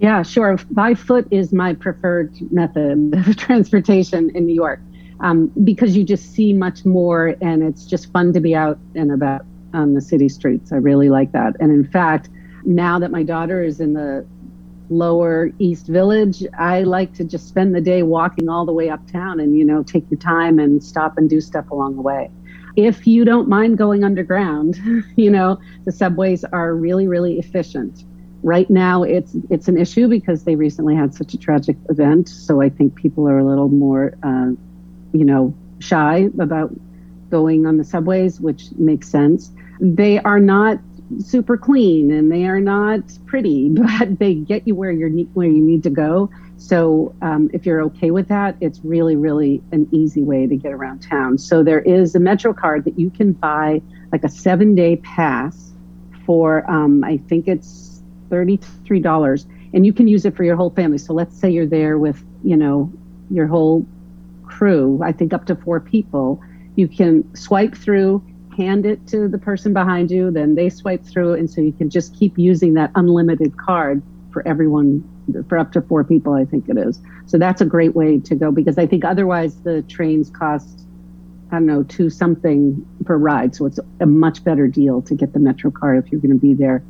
Yeah, 0.00 0.22
sure. 0.22 0.58
By 0.70 0.94
foot 0.94 1.26
is 1.30 1.52
my 1.52 1.74
preferred 1.74 2.34
method 2.52 3.14
of 3.14 3.36
transportation 3.36 4.30
in 4.34 4.46
New 4.46 4.54
York 4.54 4.80
um, 5.20 5.52
because 5.62 5.96
you 5.96 6.04
just 6.04 6.32
see 6.32 6.52
much 6.52 6.84
more 6.84 7.36
and 7.40 7.62
it's 7.62 7.86
just 7.86 8.12
fun 8.12 8.32
to 8.32 8.40
be 8.40 8.54
out 8.54 8.78
and 8.94 9.12
about 9.12 9.42
on 9.72 9.94
the 9.94 10.00
city 10.00 10.28
streets. 10.28 10.72
I 10.72 10.76
really 10.76 11.08
like 11.08 11.32
that. 11.32 11.56
And 11.60 11.70
in 11.70 11.90
fact, 11.90 12.28
now 12.64 12.98
that 12.98 13.10
my 13.10 13.22
daughter 13.22 13.62
is 13.62 13.80
in 13.80 13.92
the 13.94 14.26
lower 14.90 15.50
east 15.58 15.86
village 15.86 16.44
i 16.58 16.82
like 16.82 17.14
to 17.14 17.24
just 17.24 17.48
spend 17.48 17.74
the 17.74 17.80
day 17.80 18.02
walking 18.02 18.50
all 18.50 18.66
the 18.66 18.72
way 18.72 18.90
uptown 18.90 19.40
and 19.40 19.56
you 19.56 19.64
know 19.64 19.82
take 19.82 20.04
your 20.10 20.20
time 20.20 20.58
and 20.58 20.84
stop 20.84 21.16
and 21.16 21.30
do 21.30 21.40
stuff 21.40 21.70
along 21.70 21.96
the 21.96 22.02
way 22.02 22.30
if 22.76 23.06
you 23.06 23.24
don't 23.24 23.48
mind 23.48 23.78
going 23.78 24.04
underground, 24.04 24.80
you 25.16 25.30
know, 25.30 25.60
the 25.84 25.92
subways 25.92 26.44
are 26.44 26.74
really, 26.74 27.06
really 27.06 27.38
efficient. 27.38 28.04
Right 28.42 28.68
now, 28.68 29.02
it's 29.02 29.34
it's 29.48 29.68
an 29.68 29.78
issue 29.78 30.06
because 30.06 30.44
they 30.44 30.54
recently 30.54 30.94
had 30.94 31.14
such 31.14 31.32
a 31.32 31.38
tragic 31.38 31.76
event. 31.88 32.28
So 32.28 32.60
I 32.60 32.68
think 32.68 32.94
people 32.94 33.26
are 33.28 33.38
a 33.38 33.44
little 33.44 33.70
more, 33.70 34.14
uh, 34.22 34.50
you 35.12 35.24
know, 35.24 35.54
shy 35.78 36.28
about 36.38 36.70
going 37.30 37.66
on 37.66 37.78
the 37.78 37.84
subways, 37.84 38.40
which 38.40 38.70
makes 38.76 39.08
sense. 39.08 39.50
They 39.80 40.18
are 40.20 40.40
not 40.40 40.78
super 41.20 41.56
clean 41.56 42.10
and 42.10 42.30
they 42.30 42.46
are 42.46 42.60
not 42.60 43.00
pretty, 43.26 43.68
but 43.70 44.18
they 44.18 44.34
get 44.34 44.66
you 44.66 44.74
where 44.74 44.90
you're 44.90 45.10
where 45.10 45.48
you 45.48 45.62
need 45.62 45.82
to 45.84 45.90
go. 45.90 46.30
So 46.56 47.14
um, 47.20 47.50
if 47.52 47.66
you're 47.66 47.82
okay 47.82 48.10
with 48.10 48.28
that, 48.28 48.56
it's 48.60 48.80
really, 48.84 49.16
really 49.16 49.62
an 49.72 49.88
easy 49.92 50.22
way 50.22 50.46
to 50.46 50.56
get 50.56 50.72
around 50.72 51.00
town. 51.00 51.38
So 51.38 51.62
there 51.62 51.80
is 51.80 52.14
a 52.14 52.20
Metro 52.20 52.54
card 52.54 52.84
that 52.84 52.98
you 52.98 53.10
can 53.10 53.32
buy 53.32 53.82
like 54.12 54.24
a 54.24 54.28
seven 54.28 54.74
day 54.74 54.96
pass 54.96 55.72
for, 56.24 56.68
um, 56.70 57.04
I 57.04 57.18
think 57.18 57.48
it's 57.48 58.02
$33 58.30 59.46
and 59.72 59.84
you 59.84 59.92
can 59.92 60.08
use 60.08 60.24
it 60.24 60.36
for 60.36 60.44
your 60.44 60.56
whole 60.56 60.70
family. 60.70 60.98
So 60.98 61.12
let's 61.12 61.38
say 61.38 61.50
you're 61.50 61.66
there 61.66 61.98
with, 61.98 62.24
you 62.42 62.56
know, 62.56 62.92
your 63.30 63.46
whole 63.46 63.86
crew, 64.44 65.00
I 65.02 65.12
think 65.12 65.32
up 65.32 65.46
to 65.46 65.56
four 65.56 65.80
people. 65.80 66.40
You 66.76 66.88
can 66.88 67.34
swipe 67.34 67.74
through, 67.74 68.24
hand 68.56 68.86
it 68.86 69.06
to 69.08 69.28
the 69.28 69.38
person 69.38 69.72
behind 69.72 70.10
you, 70.10 70.30
then 70.30 70.54
they 70.54 70.70
swipe 70.70 71.04
through. 71.04 71.34
And 71.34 71.50
so 71.50 71.60
you 71.60 71.72
can 71.72 71.90
just 71.90 72.16
keep 72.16 72.38
using 72.38 72.74
that 72.74 72.92
unlimited 72.94 73.56
card 73.56 74.02
for 74.32 74.46
everyone 74.46 75.08
for 75.48 75.58
up 75.58 75.72
to 75.72 75.80
four 75.82 76.04
people, 76.04 76.34
I 76.34 76.44
think 76.44 76.68
it 76.68 76.76
is. 76.76 77.00
So 77.26 77.38
that's 77.38 77.60
a 77.60 77.64
great 77.64 77.94
way 77.94 78.18
to 78.20 78.34
go 78.34 78.50
because 78.50 78.78
I 78.78 78.86
think 78.86 79.04
otherwise 79.04 79.60
the 79.62 79.82
trains 79.82 80.30
cost 80.30 80.84
I 81.54 81.58
don't 81.58 81.66
know, 81.66 81.82
two 81.84 82.10
something 82.10 82.84
per 83.04 83.16
ride. 83.16 83.54
So 83.54 83.66
it's 83.66 83.78
a 84.00 84.06
much 84.06 84.42
better 84.42 84.66
deal 84.66 85.02
to 85.02 85.14
get 85.14 85.32
the 85.32 85.38
Metro 85.38 85.70
card 85.70 86.04
if 86.04 86.10
you're 86.10 86.20
going 86.20 86.32
to 86.32 86.40
be 86.40 86.52
there, 86.52 86.82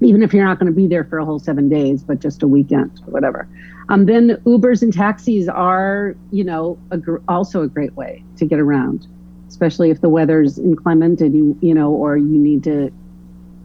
even 0.00 0.22
if 0.22 0.32
you're 0.32 0.44
not 0.44 0.58
going 0.58 0.72
to 0.72 0.76
be 0.76 0.86
there 0.86 1.04
for 1.04 1.18
a 1.18 1.24
whole 1.24 1.38
seven 1.38 1.68
days, 1.68 2.02
but 2.02 2.20
just 2.20 2.42
a 2.42 2.48
weekend 2.48 2.98
or 3.06 3.12
whatever. 3.12 3.46
Um, 3.90 4.06
then 4.06 4.30
Ubers 4.46 4.82
and 4.82 4.92
taxis 4.92 5.48
are, 5.48 6.14
you 6.30 6.44
know, 6.44 6.78
a 6.90 6.98
gr- 6.98 7.18
also 7.28 7.62
a 7.62 7.68
great 7.68 7.94
way 7.94 8.24
to 8.36 8.46
get 8.46 8.58
around, 8.58 9.06
especially 9.48 9.90
if 9.90 10.00
the 10.00 10.08
weather's 10.08 10.58
inclement 10.58 11.20
and 11.20 11.34
you, 11.34 11.58
you 11.60 11.74
know, 11.74 11.90
or 11.90 12.16
you 12.16 12.38
need 12.38 12.64
to 12.64 12.90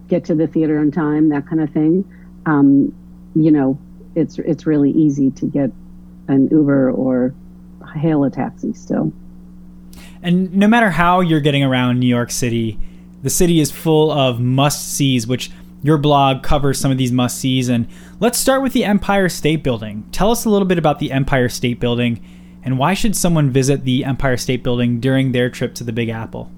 get 0.07 0.25
to 0.25 0.35
the 0.35 0.47
theater 0.47 0.79
on 0.79 0.91
time, 0.91 1.29
that 1.29 1.47
kind 1.47 1.61
of 1.61 1.69
thing. 1.71 2.03
Um, 2.45 2.93
you 3.35 3.51
know, 3.51 3.77
it's 4.15 4.39
it's 4.39 4.65
really 4.65 4.91
easy 4.91 5.31
to 5.31 5.45
get 5.45 5.71
an 6.27 6.47
Uber 6.51 6.91
or 6.91 7.33
hail 7.95 8.23
a 8.23 8.29
taxi 8.29 8.73
still. 8.73 9.11
And 10.21 10.53
no 10.53 10.67
matter 10.67 10.89
how 10.89 11.19
you're 11.19 11.41
getting 11.41 11.63
around 11.63 11.99
New 11.99 12.07
York 12.07 12.31
City, 12.31 12.79
the 13.21 13.29
city 13.29 13.59
is 13.59 13.71
full 13.71 14.11
of 14.11 14.39
must 14.39 14.93
sees, 14.93 15.27
which 15.27 15.51
your 15.81 15.97
blog 15.97 16.43
covers 16.43 16.79
some 16.79 16.91
of 16.91 16.97
these 16.97 17.11
must 17.11 17.37
sees. 17.37 17.67
And 17.67 17.87
let's 18.19 18.37
start 18.37 18.61
with 18.61 18.71
the 18.71 18.85
Empire 18.85 19.27
State 19.27 19.63
Building. 19.63 20.07
Tell 20.11 20.31
us 20.31 20.45
a 20.45 20.49
little 20.49 20.67
bit 20.67 20.77
about 20.77 20.99
the 20.99 21.11
Empire 21.11 21.49
State 21.49 21.79
Building 21.79 22.23
and 22.63 22.77
why 22.77 22.93
should 22.93 23.15
someone 23.15 23.49
visit 23.49 23.83
the 23.83 24.05
Empire 24.05 24.37
State 24.37 24.63
Building 24.63 24.99
during 24.99 25.31
their 25.31 25.49
trip 25.49 25.75
to 25.75 25.83
the 25.83 25.91
Big 25.91 26.09
Apple? 26.09 26.49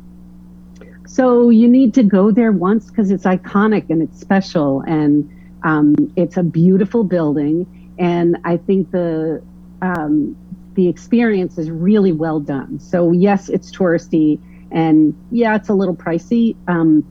So 1.07 1.49
you 1.49 1.67
need 1.67 1.93
to 1.95 2.03
go 2.03 2.31
there 2.31 2.51
once 2.51 2.89
because 2.89 3.09
it's 3.09 3.23
iconic 3.23 3.89
and 3.89 4.01
it's 4.01 4.19
special 4.19 4.81
and 4.81 5.29
um, 5.63 5.95
it's 6.15 6.37
a 6.37 6.43
beautiful 6.43 7.03
building. 7.03 7.93
And 7.97 8.37
I 8.43 8.57
think 8.57 8.91
the 8.91 9.41
um, 9.81 10.35
the 10.75 10.87
experience 10.87 11.57
is 11.57 11.71
really 11.71 12.11
well 12.11 12.39
done. 12.39 12.79
So 12.79 13.11
yes, 13.11 13.49
it's 13.49 13.75
touristy, 13.75 14.39
and 14.71 15.15
yeah, 15.31 15.55
it's 15.55 15.69
a 15.69 15.73
little 15.73 15.95
pricey 15.95 16.55
um, 16.67 17.05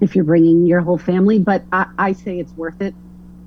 if 0.00 0.14
you're 0.14 0.24
bringing 0.24 0.66
your 0.66 0.80
whole 0.80 0.98
family. 0.98 1.38
But 1.38 1.64
I, 1.72 1.86
I, 1.98 2.12
say 2.12 2.38
it's 2.38 2.52
worth 2.52 2.80
it 2.80 2.94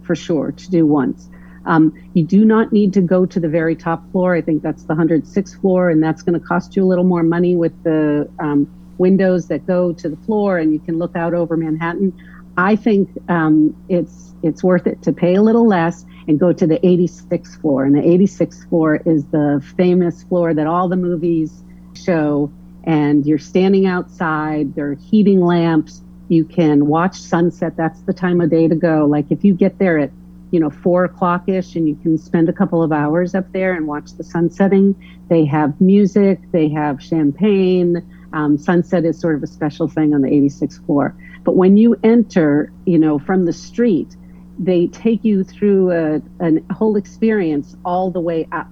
for 0.04 0.16
sure 0.16 0.52
to 0.52 0.72
do 0.72 0.86
once. 0.86 1.30
Um, 1.66 1.94
you 2.14 2.26
do 2.26 2.44
not 2.44 2.74
need 2.74 2.94
to 2.94 3.02
go 3.02 3.26
to 3.26 3.40
the 3.40 3.48
very 3.48 3.76
top 3.76 4.12
floor. 4.12 4.36
I 4.36 4.42
think 4.42 4.64
that's 4.64 4.84
the 4.84 4.94
106th 4.94 5.62
floor, 5.62 5.90
and 5.90 6.04
that's 6.04 6.22
going 6.22 6.40
to 6.40 6.46
cost 6.46 6.76
you 6.76 6.84
a 6.84 6.88
little 6.88 7.06
more 7.06 7.24
money 7.24 7.56
with 7.56 7.84
the 7.84 8.30
um, 8.40 8.68
windows 8.98 9.48
that 9.48 9.66
go 9.66 9.94
to 9.94 10.10
the 10.10 10.18
floor, 10.18 10.58
and 10.58 10.74
you 10.74 10.80
can 10.80 10.98
look 10.98 11.16
out 11.16 11.34
over 11.34 11.56
Manhattan. 11.56 12.14
I 12.58 12.76
think 12.76 13.10
um, 13.30 13.76
it's 13.88 14.33
it's 14.44 14.64
worth 14.64 14.86
it 14.86 15.02
to 15.04 15.14
pay 15.14 15.36
a 15.36 15.42
little 15.42 15.68
less 15.68 16.06
and 16.28 16.40
go 16.40 16.54
to 16.54 16.68
the 16.68 16.80
86th 16.80 17.60
floor. 17.62 17.86
And 17.86 17.96
the 17.96 18.02
86th 18.02 18.68
floor 18.70 19.02
is 19.06 19.26
the 19.28 19.64
famous 19.78 20.24
floor 20.24 20.54
that 20.54 20.68
all 20.68 20.88
the 20.88 20.96
movies 20.96 21.64
show. 21.94 22.52
And 22.84 23.26
you're 23.26 23.40
standing 23.40 23.86
outside, 23.86 24.76
there 24.76 24.92
are 24.92 24.96
heating 24.96 25.42
lamps. 25.42 26.02
You 26.28 26.46
can 26.46 26.88
watch 26.88 27.16
sunset. 27.16 27.76
That's 27.78 28.02
the 28.02 28.14
time 28.14 28.42
of 28.42 28.50
day 28.50 28.68
to 28.68 28.76
go. 28.76 29.06
Like 29.06 29.26
if 29.30 29.44
you 29.44 29.54
get 29.54 29.80
there 29.80 30.00
at, 30.00 30.12
you 30.52 30.60
know, 30.60 30.70
four 30.70 31.06
o'clock 31.06 31.48
ish 31.48 31.76
and 31.76 31.88
you 31.88 31.96
can 31.96 32.18
spend 32.18 32.50
a 32.50 32.54
couple 32.54 32.84
of 32.84 32.92
hours 32.92 33.36
up 33.36 33.52
there 33.54 33.74
and 33.74 33.88
watch 33.88 34.14
the 34.18 34.24
sun 34.24 34.50
setting, 34.50 34.96
they 35.30 35.46
have 35.46 35.80
music, 35.80 36.40
they 36.52 36.70
have 36.70 37.02
champagne. 37.02 38.04
Um, 38.34 38.58
sunset 38.58 39.06
is 39.06 39.20
sort 39.20 39.36
of 39.36 39.44
a 39.44 39.48
special 39.48 39.88
thing 39.88 40.14
on 40.14 40.22
the 40.22 40.30
86th 40.30 40.84
floor. 40.86 41.16
But 41.44 41.56
when 41.56 41.78
you 41.78 41.96
enter, 42.04 42.72
you 42.86 42.98
know, 42.98 43.20
from 43.20 43.46
the 43.46 43.54
street, 43.54 44.16
they 44.60 44.88
take 44.88 45.24
you 45.24 45.44
through 45.44 45.92
a, 45.92 46.22
a 46.40 46.74
whole 46.74 46.96
experience 46.96 47.76
all 47.84 48.12
the 48.12 48.20
way 48.20 48.48
up. 48.52 48.68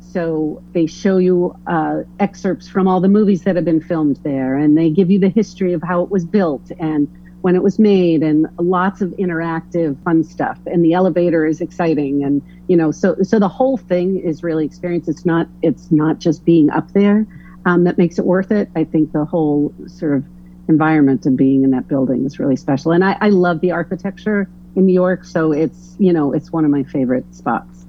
So 0.00 0.62
they 0.72 0.86
show 0.86 1.18
you 1.18 1.56
uh, 1.66 2.02
excerpts 2.20 2.68
from 2.68 2.86
all 2.86 3.00
the 3.00 3.08
movies 3.08 3.42
that 3.42 3.56
have 3.56 3.64
been 3.64 3.80
filmed 3.80 4.20
there, 4.22 4.56
and 4.56 4.78
they 4.78 4.90
give 4.90 5.10
you 5.10 5.18
the 5.18 5.28
history 5.28 5.72
of 5.72 5.82
how 5.82 6.02
it 6.02 6.10
was 6.10 6.24
built 6.24 6.70
and 6.78 7.08
when 7.40 7.56
it 7.56 7.62
was 7.62 7.78
made, 7.78 8.22
and 8.22 8.46
lots 8.58 9.02
of 9.02 9.10
interactive 9.18 10.02
fun 10.04 10.24
stuff. 10.24 10.58
And 10.66 10.84
the 10.84 10.94
elevator 10.94 11.44
is 11.44 11.60
exciting, 11.60 12.22
and 12.22 12.40
you 12.68 12.76
know, 12.76 12.92
so 12.92 13.16
so 13.22 13.38
the 13.40 13.48
whole 13.48 13.76
thing 13.76 14.18
is 14.20 14.42
really 14.42 14.64
experience. 14.64 15.08
It's 15.08 15.26
not 15.26 15.48
it's 15.62 15.90
not 15.90 16.20
just 16.20 16.44
being 16.44 16.70
up 16.70 16.92
there 16.92 17.26
um, 17.66 17.84
that 17.84 17.98
makes 17.98 18.18
it 18.18 18.24
worth 18.24 18.52
it. 18.52 18.70
I 18.76 18.84
think 18.84 19.12
the 19.12 19.24
whole 19.24 19.74
sort 19.88 20.16
of 20.16 20.24
environment 20.68 21.26
of 21.26 21.36
being 21.36 21.64
in 21.64 21.72
that 21.72 21.88
building 21.88 22.24
is 22.24 22.38
really 22.38 22.56
special, 22.56 22.92
and 22.92 23.04
I, 23.04 23.16
I 23.20 23.30
love 23.30 23.60
the 23.60 23.72
architecture 23.72 24.48
in 24.76 24.86
New 24.86 24.92
York, 24.92 25.24
so 25.24 25.52
it's 25.52 25.96
you 25.98 26.12
know 26.12 26.32
it's 26.32 26.52
one 26.52 26.64
of 26.64 26.70
my 26.70 26.82
favorite 26.84 27.34
spots. 27.34 27.86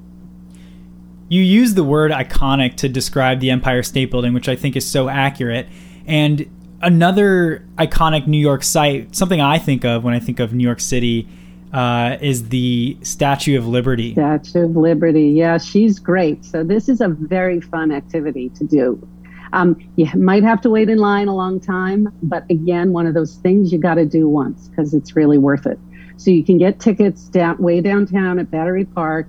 You 1.27 1.41
use 1.41 1.73
the 1.73 1.83
word 1.83 2.11
iconic 2.11 2.75
to 2.77 2.89
describe 2.89 3.39
the 3.39 3.49
Empire 3.49 3.81
State 3.81 4.11
Building, 4.11 4.33
which 4.33 4.47
I 4.47 4.55
think 4.55 4.75
is 4.75 4.87
so 4.87 5.09
accurate. 5.09 5.67
And 6.05 6.45
another 6.81 7.65
iconic 7.77 8.27
New 8.27 8.37
York 8.37 8.63
site, 8.63 9.15
something 9.15 9.41
I 9.41 9.57
think 9.57 9.83
of 9.83 10.03
when 10.03 10.13
I 10.13 10.19
think 10.19 10.39
of 10.39 10.53
New 10.53 10.63
York 10.63 10.79
City, 10.79 11.27
uh, 11.73 12.17
is 12.21 12.49
the 12.49 12.97
Statue 13.01 13.57
of 13.57 13.67
Liberty. 13.67 14.13
Statue 14.13 14.65
of 14.65 14.77
Liberty, 14.77 15.29
yeah, 15.29 15.57
she's 15.57 15.99
great. 15.99 16.45
So 16.45 16.63
this 16.63 16.87
is 16.87 17.01
a 17.01 17.09
very 17.09 17.59
fun 17.59 17.91
activity 17.91 18.49
to 18.49 18.63
do. 18.63 19.07
Um, 19.51 19.77
you 19.95 20.05
might 20.15 20.43
have 20.43 20.61
to 20.61 20.69
wait 20.69 20.89
in 20.89 20.97
line 20.97 21.27
a 21.27 21.35
long 21.35 21.59
time, 21.59 22.11
but 22.21 22.45
again, 22.49 22.91
one 22.91 23.07
of 23.07 23.13
those 23.13 23.35
things 23.37 23.71
you 23.71 23.79
got 23.79 23.95
to 23.95 24.05
do 24.05 24.29
once 24.29 24.67
because 24.67 24.93
it's 24.93 25.15
really 25.15 25.37
worth 25.37 25.65
it. 25.65 25.79
So 26.17 26.31
you 26.31 26.43
can 26.43 26.57
get 26.57 26.79
tickets 26.79 27.23
down 27.25 27.57
way 27.57 27.81
downtown 27.81 28.39
at 28.39 28.49
Battery 28.49 28.85
Park 28.85 29.27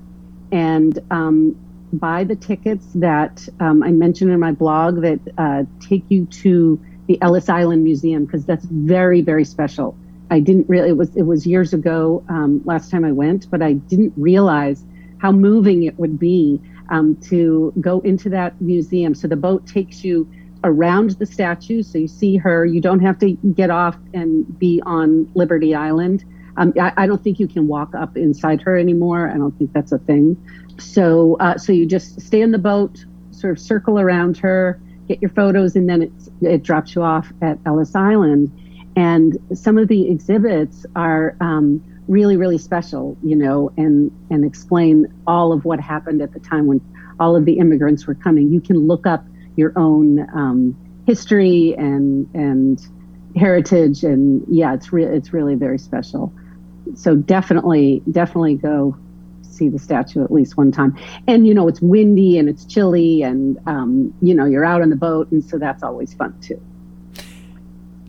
and 0.52 0.98
um, 1.10 1.56
buy 1.92 2.24
the 2.24 2.36
tickets 2.36 2.86
that 2.94 3.48
um, 3.60 3.82
I 3.82 3.90
mentioned 3.90 4.30
in 4.30 4.40
my 4.40 4.52
blog 4.52 5.02
that 5.02 5.20
uh, 5.38 5.64
take 5.80 6.04
you 6.08 6.26
to 6.26 6.80
the 7.06 7.20
Ellis 7.22 7.48
Island 7.48 7.84
Museum 7.84 8.24
because 8.24 8.44
that's 8.44 8.64
very 8.64 9.20
very 9.20 9.44
special. 9.44 9.96
I 10.30 10.40
didn't 10.40 10.68
really 10.68 10.90
it 10.90 10.96
was 10.96 11.14
it 11.16 11.22
was 11.22 11.46
years 11.46 11.72
ago 11.72 12.24
um, 12.28 12.62
last 12.64 12.90
time 12.90 13.04
I 13.04 13.12
went, 13.12 13.50
but 13.50 13.62
I 13.62 13.74
didn't 13.74 14.12
realize 14.16 14.84
how 15.18 15.32
moving 15.32 15.84
it 15.84 15.98
would 15.98 16.18
be 16.18 16.60
um, 16.90 17.16
to 17.16 17.72
go 17.80 18.00
into 18.00 18.28
that 18.30 18.60
museum. 18.60 19.14
So 19.14 19.28
the 19.28 19.36
boat 19.36 19.66
takes 19.66 20.04
you 20.04 20.30
around 20.64 21.10
the 21.12 21.26
statue, 21.26 21.82
so 21.82 21.98
you 21.98 22.08
see 22.08 22.36
her. 22.36 22.64
You 22.64 22.80
don't 22.80 23.00
have 23.00 23.18
to 23.20 23.32
get 23.32 23.70
off 23.70 23.96
and 24.14 24.58
be 24.58 24.82
on 24.84 25.30
Liberty 25.34 25.74
Island. 25.74 26.24
Um, 26.56 26.72
I, 26.80 26.92
I, 26.96 27.06
don't 27.06 27.22
think 27.22 27.38
you 27.38 27.48
can 27.48 27.66
walk 27.68 27.94
up 27.94 28.16
inside 28.16 28.62
her 28.62 28.76
anymore. 28.76 29.30
I 29.30 29.36
don't 29.36 29.56
think 29.58 29.72
that's 29.72 29.92
a 29.92 29.98
thing. 29.98 30.36
So, 30.78 31.36
uh, 31.40 31.58
so 31.58 31.72
you 31.72 31.86
just 31.86 32.20
stay 32.20 32.40
in 32.40 32.52
the 32.52 32.58
boat, 32.58 33.04
sort 33.30 33.52
of 33.52 33.58
circle 33.58 33.98
around 33.98 34.38
her, 34.38 34.80
get 35.08 35.20
your 35.20 35.30
photos, 35.30 35.76
and 35.76 35.88
then 35.88 36.02
it, 36.02 36.12
it 36.40 36.62
drops 36.62 36.94
you 36.94 37.02
off 37.02 37.32
at 37.42 37.58
Ellis 37.66 37.94
Island. 37.94 38.50
And 38.96 39.38
some 39.54 39.76
of 39.76 39.88
the 39.88 40.10
exhibits 40.10 40.86
are 40.96 41.36
um, 41.40 41.82
really, 42.08 42.36
really 42.36 42.58
special, 42.58 43.16
you 43.22 43.36
know, 43.36 43.70
and 43.76 44.10
and 44.30 44.44
explain 44.44 45.06
all 45.26 45.52
of 45.52 45.64
what 45.64 45.80
happened 45.80 46.22
at 46.22 46.32
the 46.32 46.40
time 46.40 46.66
when 46.66 46.80
all 47.20 47.36
of 47.36 47.44
the 47.44 47.58
immigrants 47.58 48.06
were 48.06 48.14
coming. 48.14 48.50
You 48.50 48.60
can 48.60 48.86
look 48.86 49.06
up 49.06 49.24
your 49.56 49.72
own 49.76 50.20
um, 50.34 50.76
history 51.06 51.74
and 51.76 52.26
and 52.34 52.80
heritage, 53.36 54.02
and 54.02 54.42
yeah, 54.48 54.72
it's 54.72 54.92
re- 54.92 55.04
it's 55.04 55.34
really 55.34 55.56
very 55.56 55.78
special 55.78 56.32
so 56.94 57.16
definitely, 57.16 58.02
definitely 58.10 58.54
go 58.54 58.96
see 59.42 59.68
the 59.68 59.78
statue 59.78 60.22
at 60.22 60.30
least 60.30 60.56
one 60.56 60.70
time. 60.70 60.96
And 61.26 61.46
you 61.46 61.54
know, 61.54 61.66
it's 61.68 61.80
windy 61.80 62.38
and 62.38 62.48
it's 62.48 62.64
chilly, 62.64 63.22
and 63.22 63.58
um, 63.66 64.14
you 64.20 64.34
know, 64.34 64.44
you're 64.44 64.64
out 64.64 64.82
on 64.82 64.90
the 64.90 64.96
boat, 64.96 65.30
and 65.30 65.44
so 65.44 65.58
that's 65.58 65.82
always 65.82 66.14
fun 66.14 66.38
too. 66.40 66.60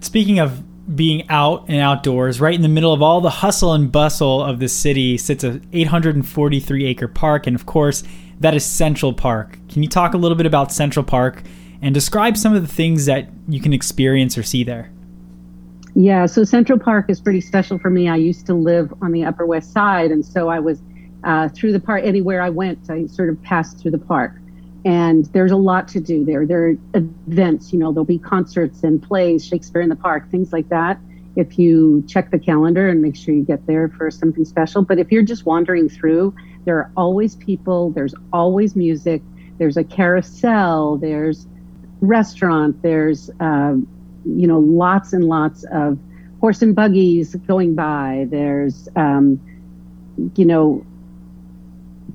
Speaking 0.02 0.40
of 0.40 0.64
being 0.96 1.30
out 1.30 1.66
and 1.68 1.80
outdoors, 1.80 2.40
right 2.40 2.54
in 2.54 2.62
the 2.62 2.70
middle 2.70 2.94
of 2.94 3.02
all 3.02 3.20
the 3.20 3.30
hustle 3.30 3.74
and 3.74 3.92
bustle 3.92 4.42
of 4.42 4.60
the 4.60 4.70
city 4.70 5.18
sits 5.18 5.44
a 5.44 5.60
843 5.74 6.86
acre 6.86 7.08
park, 7.08 7.48
and 7.48 7.56
of 7.56 7.66
course, 7.66 8.04
that 8.40 8.54
is 8.54 8.66
Central 8.66 9.14
Park. 9.14 9.58
Can 9.68 9.84
you 9.84 9.90
talk 9.90 10.14
a 10.14 10.18
little 10.18 10.38
bit 10.38 10.46
about 10.46 10.72
Central 10.72 11.04
Park 11.04 11.42
and 11.82 11.94
describe 11.94 12.38
some 12.38 12.54
of 12.54 12.62
the 12.62 12.68
things 12.68 13.06
that 13.06 13.30
you 13.48 13.60
can 13.60 13.74
experience 13.74 14.38
or 14.38 14.44
see 14.44 14.64
there? 14.64 14.92
Yeah, 16.00 16.28
so 16.28 16.44
Central 16.44 16.78
Park 16.78 17.10
is 17.10 17.20
pretty 17.20 17.42
special 17.42 17.80
for 17.80 17.90
me. 17.90 18.08
I 18.08 18.18
used 18.18 18.46
to 18.46 18.54
live 18.54 18.94
on 19.02 19.12
the 19.14 19.26
Upper 19.26 19.48
West 19.48 19.74
Side, 19.74 20.12
and 20.12 20.24
so 20.24 20.48
I 20.48 20.60
was 20.60 20.80
uh, 21.24 21.50
through 21.50 21.72
the 21.72 21.80
park. 21.80 22.04
Anywhere 22.04 22.40
I 22.40 22.50
went, 22.52 22.88
I 22.92 23.08
sort 23.08 23.30
of 23.30 23.42
passed 23.42 23.80
through 23.80 23.90
the 23.90 23.98
park. 23.98 24.34
And 24.86 25.26
there's 25.34 25.52
a 25.52 25.58
lot 25.58 25.88
to 25.88 26.00
do 26.00 26.24
there. 26.24 26.46
There 26.46 26.68
are 26.68 26.74
events, 26.94 27.74
you 27.74 27.80
know, 27.80 27.92
there'll 27.92 28.06
be 28.06 28.20
concerts 28.20 28.84
and 28.84 29.02
plays, 29.02 29.44
Shakespeare 29.44 29.82
in 29.82 29.90
the 29.90 29.96
Park, 29.96 30.30
things 30.30 30.54
like 30.54 30.70
that. 30.70 31.00
If 31.36 31.58
you 31.58 32.04
check 32.08 32.30
the 32.30 32.38
calendar 32.38 32.88
and 32.88 33.02
make 33.02 33.16
sure 33.16 33.34
you 33.34 33.44
get 33.44 33.66
there 33.66 33.90
for 33.90 34.12
something 34.12 34.46
special. 34.46 34.84
But 34.84 35.00
if 35.00 35.12
you're 35.12 35.24
just 35.24 35.48
wandering 35.48 35.90
through, 35.90 36.36
there 36.66 36.78
are 36.78 36.92
always 36.96 37.36
people, 37.38 37.90
there's 37.90 38.14
always 38.32 38.76
music, 38.76 39.24
there's 39.58 39.78
a 39.78 39.84
carousel, 39.84 40.98
there's 40.98 41.48
restaurant, 42.02 42.84
there's 42.84 43.32
uh, 43.40 43.78
you 44.36 44.48
know, 44.48 44.60
lots 44.60 45.14
and 45.14 45.24
lots 45.24 45.64
of 45.72 45.98
horse 46.40 46.62
and 46.62 46.76
buggies 46.76 47.36
going 47.36 47.76
by. 47.76 48.28
There's, 48.30 48.88
um, 48.96 49.40
you 50.36 50.46
know, 50.46 50.86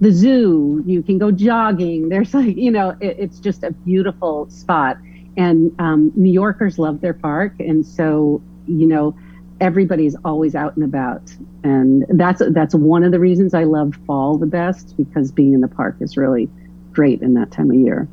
the 0.01 0.13
zoo. 0.13 0.83
You 0.87 1.03
can 1.03 1.19
go 1.19 1.31
jogging. 1.31 2.09
There's 2.09 2.35
like, 2.35 2.57
you 2.57 2.71
know, 2.71 2.91
it, 3.01 3.17
it's 3.19 3.39
just 3.39 3.63
a 3.63 3.73
beautiful 3.73 4.49
spot. 4.51 4.99
And 5.37 5.75
um, 5.79 6.13
New 6.15 6.31
Yorkers 6.33 6.79
love 6.79 7.01
their 7.01 7.15
park. 7.15 7.55
And 7.59 7.87
so, 7.87 8.43
you 8.67 8.87
know, 8.87 9.17
everybody's 9.61 10.17
always 10.25 10.55
out 10.55 10.77
and 10.77 10.85
about. 10.85 11.35
And 11.65 12.05
that's, 12.09 12.43
that's 12.51 12.75
one 12.75 13.05
of 13.05 13.13
the 13.13 13.21
reasons 13.21 13.55
I 13.55 13.65
love 13.65 13.95
fall 14.07 14.37
the 14.37 14.47
best 14.47 14.97
because 14.97 15.31
being 15.33 15.55
in 15.55 15.61
the 15.61 15.69
park 15.69 15.97
is 16.01 16.17
really 16.17 16.51
great 16.93 17.23
in 17.23 17.35
that 17.35 17.51
time 17.51 17.71
of 17.71 17.77
year. 17.77 18.09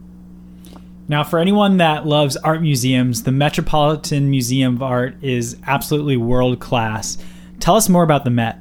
Now, 1.09 1.23
for 1.23 1.39
anyone 1.39 1.77
that 1.77 2.05
loves 2.05 2.37
art 2.37 2.61
museums, 2.61 3.23
the 3.23 3.31
Metropolitan 3.31 4.29
Museum 4.29 4.75
of 4.75 4.83
Art 4.83 5.15
is 5.23 5.57
absolutely 5.65 6.17
world 6.17 6.59
class. 6.59 7.17
Tell 7.59 7.75
us 7.75 7.89
more 7.89 8.03
about 8.03 8.25
the 8.25 8.29
Met. 8.29 8.59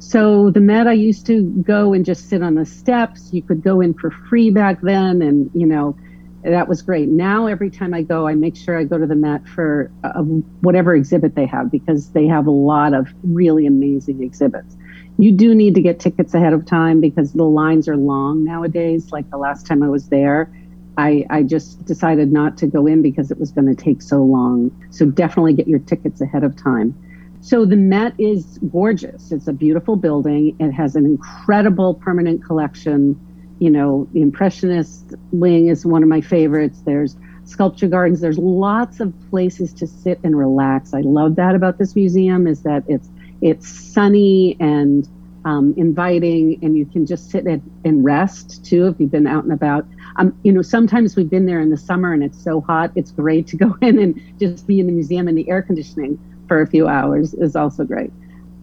So, 0.00 0.50
the 0.50 0.60
Met, 0.60 0.86
I 0.86 0.92
used 0.92 1.24
to 1.28 1.44
go 1.62 1.94
and 1.94 2.04
just 2.04 2.28
sit 2.28 2.42
on 2.42 2.56
the 2.56 2.66
steps. 2.66 3.30
You 3.32 3.40
could 3.40 3.62
go 3.62 3.80
in 3.80 3.94
for 3.94 4.10
free 4.10 4.50
back 4.50 4.82
then, 4.82 5.22
and 5.22 5.50
you 5.54 5.66
know, 5.66 5.96
that 6.42 6.68
was 6.68 6.82
great. 6.82 7.08
Now, 7.08 7.46
every 7.46 7.70
time 7.70 7.94
I 7.94 8.02
go, 8.02 8.28
I 8.28 8.34
make 8.34 8.54
sure 8.54 8.78
I 8.78 8.84
go 8.84 8.98
to 8.98 9.06
the 9.06 9.16
Met 9.16 9.48
for 9.48 9.90
uh, 10.04 10.20
whatever 10.60 10.94
exhibit 10.94 11.36
they 11.36 11.46
have 11.46 11.70
because 11.70 12.10
they 12.10 12.26
have 12.26 12.46
a 12.46 12.50
lot 12.50 12.92
of 12.92 13.08
really 13.22 13.64
amazing 13.64 14.22
exhibits. 14.22 14.76
You 15.16 15.32
do 15.32 15.54
need 15.54 15.74
to 15.76 15.80
get 15.80 16.00
tickets 16.00 16.34
ahead 16.34 16.52
of 16.52 16.66
time 16.66 17.00
because 17.00 17.32
the 17.32 17.44
lines 17.44 17.88
are 17.88 17.96
long 17.96 18.44
nowadays. 18.44 19.10
Like 19.10 19.30
the 19.30 19.38
last 19.38 19.66
time 19.66 19.82
I 19.82 19.88
was 19.88 20.08
there, 20.10 20.50
I, 20.96 21.24
I 21.30 21.42
just 21.42 21.84
decided 21.84 22.32
not 22.32 22.56
to 22.58 22.66
go 22.66 22.86
in 22.86 23.02
because 23.02 23.30
it 23.30 23.38
was 23.38 23.50
going 23.50 23.66
to 23.66 23.74
take 23.74 24.02
so 24.02 24.22
long. 24.22 24.70
So 24.90 25.06
definitely 25.06 25.54
get 25.54 25.66
your 25.66 25.80
tickets 25.80 26.20
ahead 26.20 26.44
of 26.44 26.56
time. 26.56 26.94
So 27.40 27.66
the 27.66 27.76
Met 27.76 28.14
is 28.18 28.58
gorgeous. 28.70 29.30
It's 29.32 29.48
a 29.48 29.52
beautiful 29.52 29.96
building. 29.96 30.56
It 30.58 30.72
has 30.72 30.96
an 30.96 31.04
incredible 31.04 31.94
permanent 31.94 32.44
collection. 32.44 33.20
You 33.58 33.70
know, 33.70 34.08
the 34.12 34.22
Impressionist 34.22 35.14
wing 35.30 35.68
is 35.68 35.84
one 35.84 36.02
of 36.02 36.08
my 36.08 36.20
favorites. 36.20 36.80
There's 36.86 37.16
sculpture 37.44 37.88
gardens. 37.88 38.20
There's 38.20 38.38
lots 38.38 39.00
of 39.00 39.12
places 39.30 39.72
to 39.74 39.86
sit 39.86 40.20
and 40.24 40.38
relax. 40.38 40.94
I 40.94 41.00
love 41.00 41.36
that 41.36 41.54
about 41.54 41.78
this 41.78 41.94
museum 41.94 42.46
is 42.46 42.62
that 42.62 42.84
it's 42.88 43.10
it's 43.42 43.68
sunny 43.68 44.56
and 44.58 45.06
um, 45.44 45.74
inviting, 45.76 46.58
and 46.62 46.76
you 46.76 46.86
can 46.86 47.06
just 47.06 47.30
sit 47.30 47.46
and 47.46 48.04
rest 48.04 48.64
too 48.64 48.86
if 48.86 48.98
you've 48.98 49.10
been 49.10 49.26
out 49.26 49.44
and 49.44 49.52
about. 49.52 49.86
Um, 50.16 50.36
you 50.42 50.52
know, 50.52 50.62
sometimes 50.62 51.16
we've 51.16 51.28
been 51.28 51.46
there 51.46 51.60
in 51.60 51.70
the 51.70 51.76
summer 51.76 52.12
and 52.12 52.22
it's 52.22 52.42
so 52.42 52.60
hot. 52.60 52.92
It's 52.94 53.10
great 53.10 53.46
to 53.48 53.56
go 53.56 53.76
in 53.82 53.98
and 53.98 54.20
just 54.38 54.66
be 54.66 54.80
in 54.80 54.86
the 54.86 54.92
museum 54.92 55.28
in 55.28 55.34
the 55.34 55.48
air 55.48 55.62
conditioning 55.62 56.18
for 56.48 56.60
a 56.60 56.66
few 56.66 56.86
hours 56.86 57.34
is 57.34 57.56
also 57.56 57.84
great. 57.84 58.12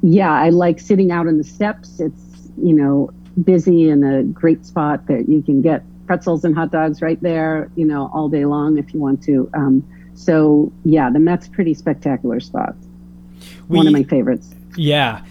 Yeah, 0.02 0.32
I 0.32 0.50
like 0.50 0.80
sitting 0.80 1.12
out 1.12 1.28
on 1.28 1.38
the 1.38 1.44
steps. 1.44 2.00
It's 2.00 2.50
you 2.58 2.74
know 2.74 3.12
busy 3.44 3.90
and 3.90 4.04
a 4.04 4.24
great 4.24 4.66
spot 4.66 5.08
that 5.08 5.30
you 5.30 5.42
can 5.42 5.62
get 5.62 5.84
pretzels 6.06 6.44
and 6.44 6.56
hot 6.56 6.72
dogs 6.72 7.02
right 7.02 7.22
there. 7.22 7.72
You 7.76 7.86
know, 7.86 8.10
all 8.14 8.30
day 8.30 8.46
long 8.46 8.78
if 8.78 8.94
you 8.94 9.00
want 9.00 9.22
to. 9.24 9.50
Um, 9.54 9.84
so 10.14 10.72
yeah, 10.84 11.10
the 11.10 11.20
Met's 11.20 11.48
pretty 11.48 11.74
spectacular 11.74 12.40
spot. 12.40 12.76
We, 13.68 13.78
One 13.78 13.88
of 13.88 13.94
my 13.94 14.04
favorites. 14.04 14.54
Yeah. 14.76 15.24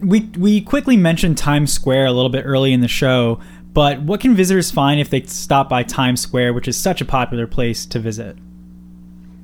We 0.00 0.20
we 0.38 0.60
quickly 0.60 0.96
mentioned 0.96 1.38
Times 1.38 1.72
Square 1.72 2.06
a 2.06 2.12
little 2.12 2.30
bit 2.30 2.44
early 2.44 2.72
in 2.72 2.80
the 2.80 2.88
show, 2.88 3.40
but 3.72 4.02
what 4.02 4.20
can 4.20 4.34
visitors 4.34 4.70
find 4.70 5.00
if 5.00 5.10
they 5.10 5.22
stop 5.22 5.68
by 5.68 5.82
Times 5.82 6.20
Square, 6.20 6.54
which 6.54 6.68
is 6.68 6.76
such 6.76 7.00
a 7.00 7.04
popular 7.04 7.46
place 7.46 7.86
to 7.86 7.98
visit? 7.98 8.36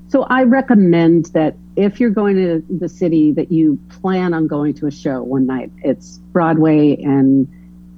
So 0.09 0.25
I 0.25 0.43
recommend 0.43 1.27
that 1.27 1.55
if 1.77 2.01
you're 2.01 2.11
going 2.11 2.37
to 2.37 2.65
the 2.69 2.89
city 2.89 3.33
that 3.33 3.53
you 3.53 3.79
plan 3.89 4.35
on 4.35 4.49
going 4.49 4.75
to 4.75 4.87
a 4.87 4.91
show 4.91 5.23
one 5.23 5.47
night. 5.47 5.71
It's 5.85 6.19
Broadway 6.33 6.97
and 6.97 7.49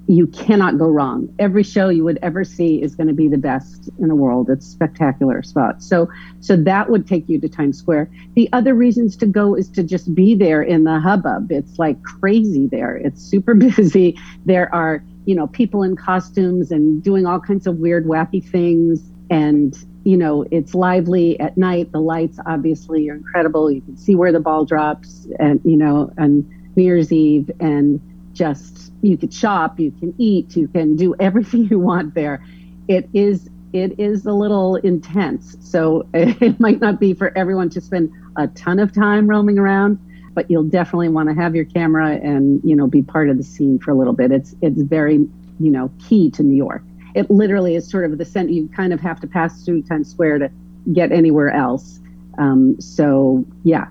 you 0.08 0.26
cannot 0.26 0.78
go 0.78 0.88
wrong. 0.88 1.32
Every 1.38 1.62
show 1.62 1.88
you 1.88 2.04
would 2.04 2.18
ever 2.22 2.44
see 2.44 2.82
is 2.82 2.94
going 2.94 3.06
to 3.06 3.12
be 3.12 3.28
the 3.28 3.38
best 3.38 3.88
in 3.98 4.08
the 4.08 4.14
world. 4.14 4.50
It's 4.50 4.66
spectacular 4.66 5.42
spot. 5.42 5.82
So 5.82 6.08
so 6.40 6.56
that 6.56 6.90
would 6.90 7.06
take 7.06 7.28
you 7.28 7.40
to 7.40 7.48
Times 7.48 7.78
Square. 7.78 8.10
The 8.34 8.48
other 8.52 8.74
reasons 8.74 9.16
to 9.18 9.26
go 9.26 9.54
is 9.54 9.68
to 9.70 9.82
just 9.82 10.14
be 10.14 10.34
there 10.34 10.62
in 10.62 10.84
the 10.84 10.98
hubbub. 10.98 11.52
It's 11.52 11.78
like 11.78 12.02
crazy 12.02 12.66
there. 12.66 12.96
It's 12.96 13.22
super 13.22 13.54
busy. 13.76 14.18
There 14.44 14.72
are, 14.74 15.04
you 15.24 15.34
know, 15.34 15.46
people 15.46 15.82
in 15.82 15.96
costumes 15.96 16.72
and 16.72 17.02
doing 17.02 17.26
all 17.26 17.40
kinds 17.40 17.66
of 17.66 17.76
weird 17.76 18.06
wacky 18.06 18.44
things 18.44 19.02
and 19.30 19.76
you 20.04 20.16
know, 20.16 20.44
it's 20.50 20.74
lively 20.74 21.38
at 21.38 21.56
night. 21.56 21.92
The 21.92 22.00
lights 22.00 22.40
obviously 22.44 23.08
are 23.08 23.14
incredible. 23.14 23.70
You 23.70 23.80
can 23.82 23.96
see 23.96 24.16
where 24.16 24.32
the 24.32 24.40
ball 24.40 24.64
drops 24.64 25.28
and 25.38 25.60
you 25.64 25.76
know, 25.76 26.12
on 26.18 26.44
New 26.74 26.82
Year's 26.82 27.12
Eve 27.12 27.50
and 27.60 28.00
just 28.32 28.92
you 29.02 29.16
could 29.16 29.32
shop, 29.32 29.78
you 29.78 29.90
can 29.90 30.14
eat, 30.18 30.56
you 30.56 30.68
can 30.68 30.96
do 30.96 31.14
everything 31.20 31.64
you 31.64 31.78
want 31.78 32.14
there. 32.14 32.44
It 32.88 33.08
is 33.12 33.48
it 33.72 33.98
is 33.98 34.26
a 34.26 34.32
little 34.32 34.76
intense. 34.76 35.56
So 35.60 36.06
it 36.14 36.60
might 36.60 36.80
not 36.80 37.00
be 37.00 37.14
for 37.14 37.36
everyone 37.36 37.70
to 37.70 37.80
spend 37.80 38.12
a 38.36 38.46
ton 38.48 38.78
of 38.78 38.92
time 38.92 39.26
roaming 39.26 39.58
around, 39.58 39.98
but 40.34 40.50
you'll 40.50 40.64
definitely 40.64 41.08
want 41.08 41.28
to 41.28 41.34
have 41.34 41.54
your 41.54 41.64
camera 41.64 42.12
and, 42.16 42.60
you 42.64 42.76
know, 42.76 42.86
be 42.86 43.02
part 43.02 43.30
of 43.30 43.38
the 43.38 43.42
scene 43.42 43.78
for 43.78 43.90
a 43.90 43.94
little 43.94 44.12
bit. 44.12 44.30
It's 44.30 44.54
it's 44.60 44.82
very, 44.82 45.26
you 45.58 45.70
know, 45.70 45.90
key 45.98 46.30
to 46.32 46.42
New 46.42 46.56
York. 46.56 46.82
It 47.14 47.30
literally 47.30 47.74
is 47.74 47.88
sort 47.88 48.10
of 48.10 48.16
the 48.18 48.24
center. 48.24 48.50
You 48.50 48.68
kind 48.68 48.92
of 48.92 49.00
have 49.00 49.20
to 49.20 49.26
pass 49.26 49.64
through 49.64 49.82
Times 49.82 50.10
Square 50.10 50.38
to 50.38 50.50
get 50.92 51.12
anywhere 51.12 51.50
else. 51.50 52.00
Um, 52.38 52.80
so 52.80 53.44
yeah, 53.64 53.86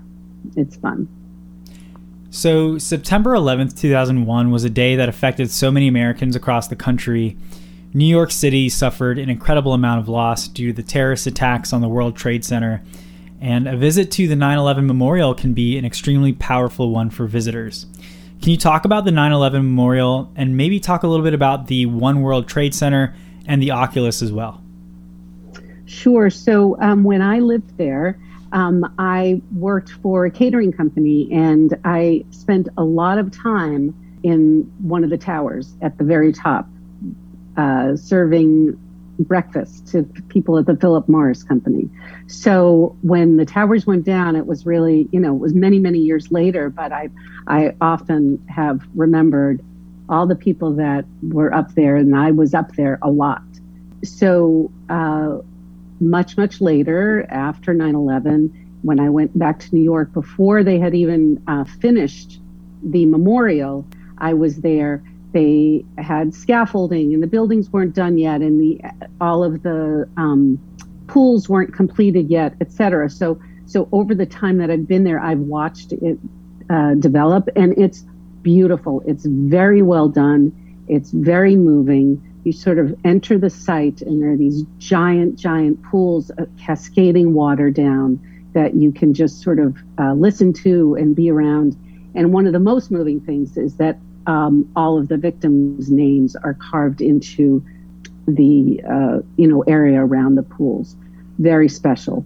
it's 0.56 0.76
fun. 0.76 1.08
So, 2.34 2.78
September 2.78 3.34
11th, 3.34 3.78
2001 3.78 4.50
was 4.50 4.64
a 4.64 4.70
day 4.70 4.96
that 4.96 5.10
affected 5.10 5.50
so 5.50 5.70
many 5.70 5.86
Americans 5.86 6.34
across 6.34 6.66
the 6.66 6.74
country. 6.74 7.36
New 7.92 8.06
York 8.06 8.30
City 8.30 8.70
suffered 8.70 9.18
an 9.18 9.28
incredible 9.28 9.74
amount 9.74 10.00
of 10.00 10.08
loss 10.08 10.48
due 10.48 10.68
to 10.68 10.72
the 10.72 10.82
terrorist 10.82 11.26
attacks 11.26 11.74
on 11.74 11.82
the 11.82 11.90
World 11.90 12.16
Trade 12.16 12.42
Center, 12.42 12.82
and 13.38 13.68
a 13.68 13.76
visit 13.76 14.10
to 14.12 14.26
the 14.26 14.34
9 14.34 14.56
11 14.56 14.86
memorial 14.86 15.34
can 15.34 15.52
be 15.52 15.76
an 15.76 15.84
extremely 15.84 16.32
powerful 16.32 16.90
one 16.90 17.10
for 17.10 17.26
visitors. 17.26 17.84
Can 18.40 18.50
you 18.50 18.56
talk 18.56 18.86
about 18.86 19.04
the 19.04 19.12
9 19.12 19.30
11 19.30 19.60
memorial 19.62 20.32
and 20.34 20.56
maybe 20.56 20.80
talk 20.80 21.02
a 21.02 21.08
little 21.08 21.24
bit 21.24 21.34
about 21.34 21.66
the 21.66 21.84
One 21.84 22.22
World 22.22 22.48
Trade 22.48 22.74
Center 22.74 23.14
and 23.46 23.62
the 23.62 23.72
Oculus 23.72 24.22
as 24.22 24.32
well? 24.32 24.64
Sure. 25.84 26.30
So, 26.30 26.80
um, 26.80 27.04
when 27.04 27.20
I 27.20 27.40
lived 27.40 27.76
there, 27.76 28.18
um, 28.52 28.94
I 28.98 29.40
worked 29.56 29.90
for 29.90 30.26
a 30.26 30.30
catering 30.30 30.72
company 30.72 31.28
and 31.32 31.76
I 31.84 32.24
spent 32.30 32.68
a 32.76 32.84
lot 32.84 33.18
of 33.18 33.30
time 33.30 33.94
in 34.22 34.70
one 34.78 35.02
of 35.04 35.10
the 35.10 35.18
towers 35.18 35.74
at 35.80 35.98
the 35.98 36.04
very 36.04 36.32
top, 36.32 36.68
uh, 37.56 37.96
serving 37.96 38.78
breakfast 39.18 39.88
to 39.88 40.02
people 40.28 40.58
at 40.58 40.66
the 40.66 40.76
Philip 40.76 41.08
Morris 41.08 41.42
company. 41.42 41.88
So 42.26 42.96
when 43.02 43.36
the 43.36 43.44
towers 43.44 43.86
went 43.86 44.04
down, 44.04 44.36
it 44.36 44.46
was 44.46 44.64
really, 44.66 45.08
you 45.12 45.20
know, 45.20 45.34
it 45.34 45.38
was 45.38 45.54
many, 45.54 45.78
many 45.78 45.98
years 45.98 46.30
later, 46.30 46.70
but 46.70 46.92
I, 46.92 47.08
I 47.46 47.74
often 47.80 48.44
have 48.48 48.80
remembered 48.94 49.60
all 50.08 50.26
the 50.26 50.36
people 50.36 50.74
that 50.74 51.04
were 51.22 51.52
up 51.54 51.74
there 51.74 51.96
and 51.96 52.16
I 52.16 52.30
was 52.30 52.54
up 52.54 52.74
there 52.76 52.98
a 53.02 53.10
lot. 53.10 53.42
So, 54.04 54.70
uh, 54.88 55.38
much, 56.02 56.36
much 56.36 56.60
later, 56.60 57.26
after 57.30 57.72
9 57.72 57.94
11, 57.94 58.78
when 58.82 58.98
I 59.00 59.08
went 59.08 59.38
back 59.38 59.60
to 59.60 59.74
New 59.74 59.82
York, 59.82 60.12
before 60.12 60.62
they 60.64 60.78
had 60.78 60.94
even 60.94 61.42
uh, 61.46 61.64
finished 61.64 62.40
the 62.82 63.06
memorial, 63.06 63.86
I 64.18 64.34
was 64.34 64.60
there. 64.60 65.02
They 65.32 65.84
had 65.98 66.34
scaffolding, 66.34 67.14
and 67.14 67.22
the 67.22 67.26
buildings 67.26 67.70
weren't 67.70 67.94
done 67.94 68.18
yet, 68.18 68.42
and 68.42 68.60
the 68.60 68.80
all 69.20 69.44
of 69.44 69.62
the 69.62 70.08
um, 70.16 70.58
pools 71.06 71.48
weren't 71.48 71.72
completed 71.74 72.28
yet, 72.28 72.54
et 72.60 72.70
cetera. 72.70 73.08
So, 73.08 73.40
so 73.66 73.88
over 73.92 74.14
the 74.14 74.26
time 74.26 74.58
that 74.58 74.70
I've 74.70 74.86
been 74.86 75.04
there, 75.04 75.20
I've 75.20 75.38
watched 75.38 75.92
it 75.92 76.18
uh, 76.68 76.94
develop, 76.94 77.48
and 77.56 77.76
it's 77.78 78.04
beautiful. 78.42 79.02
It's 79.06 79.24
very 79.24 79.80
well 79.80 80.08
done. 80.08 80.52
It's 80.88 81.10
very 81.12 81.56
moving 81.56 82.20
you 82.44 82.52
sort 82.52 82.78
of 82.78 82.94
enter 83.04 83.38
the 83.38 83.50
site 83.50 84.02
and 84.02 84.22
there 84.22 84.32
are 84.32 84.36
these 84.36 84.64
giant, 84.78 85.36
giant 85.36 85.82
pools 85.84 86.30
of 86.30 86.48
cascading 86.58 87.34
water 87.34 87.70
down 87.70 88.20
that 88.52 88.74
you 88.74 88.92
can 88.92 89.14
just 89.14 89.40
sort 89.42 89.58
of 89.58 89.76
uh, 89.98 90.12
listen 90.14 90.52
to 90.52 90.94
and 90.96 91.14
be 91.16 91.30
around. 91.30 91.76
And 92.14 92.32
one 92.32 92.46
of 92.46 92.52
the 92.52 92.58
most 92.58 92.90
moving 92.90 93.20
things 93.20 93.56
is 93.56 93.76
that 93.76 93.98
um, 94.26 94.70
all 94.76 94.98
of 94.98 95.08
the 95.08 95.16
victims' 95.16 95.90
names 95.90 96.36
are 96.36 96.54
carved 96.54 97.00
into 97.00 97.64
the 98.26 98.80
uh, 98.88 99.18
you 99.36 99.48
know 99.48 99.62
area 99.62 100.00
around 100.00 100.36
the 100.36 100.42
pools. 100.42 100.96
Very 101.38 101.68
special. 101.68 102.24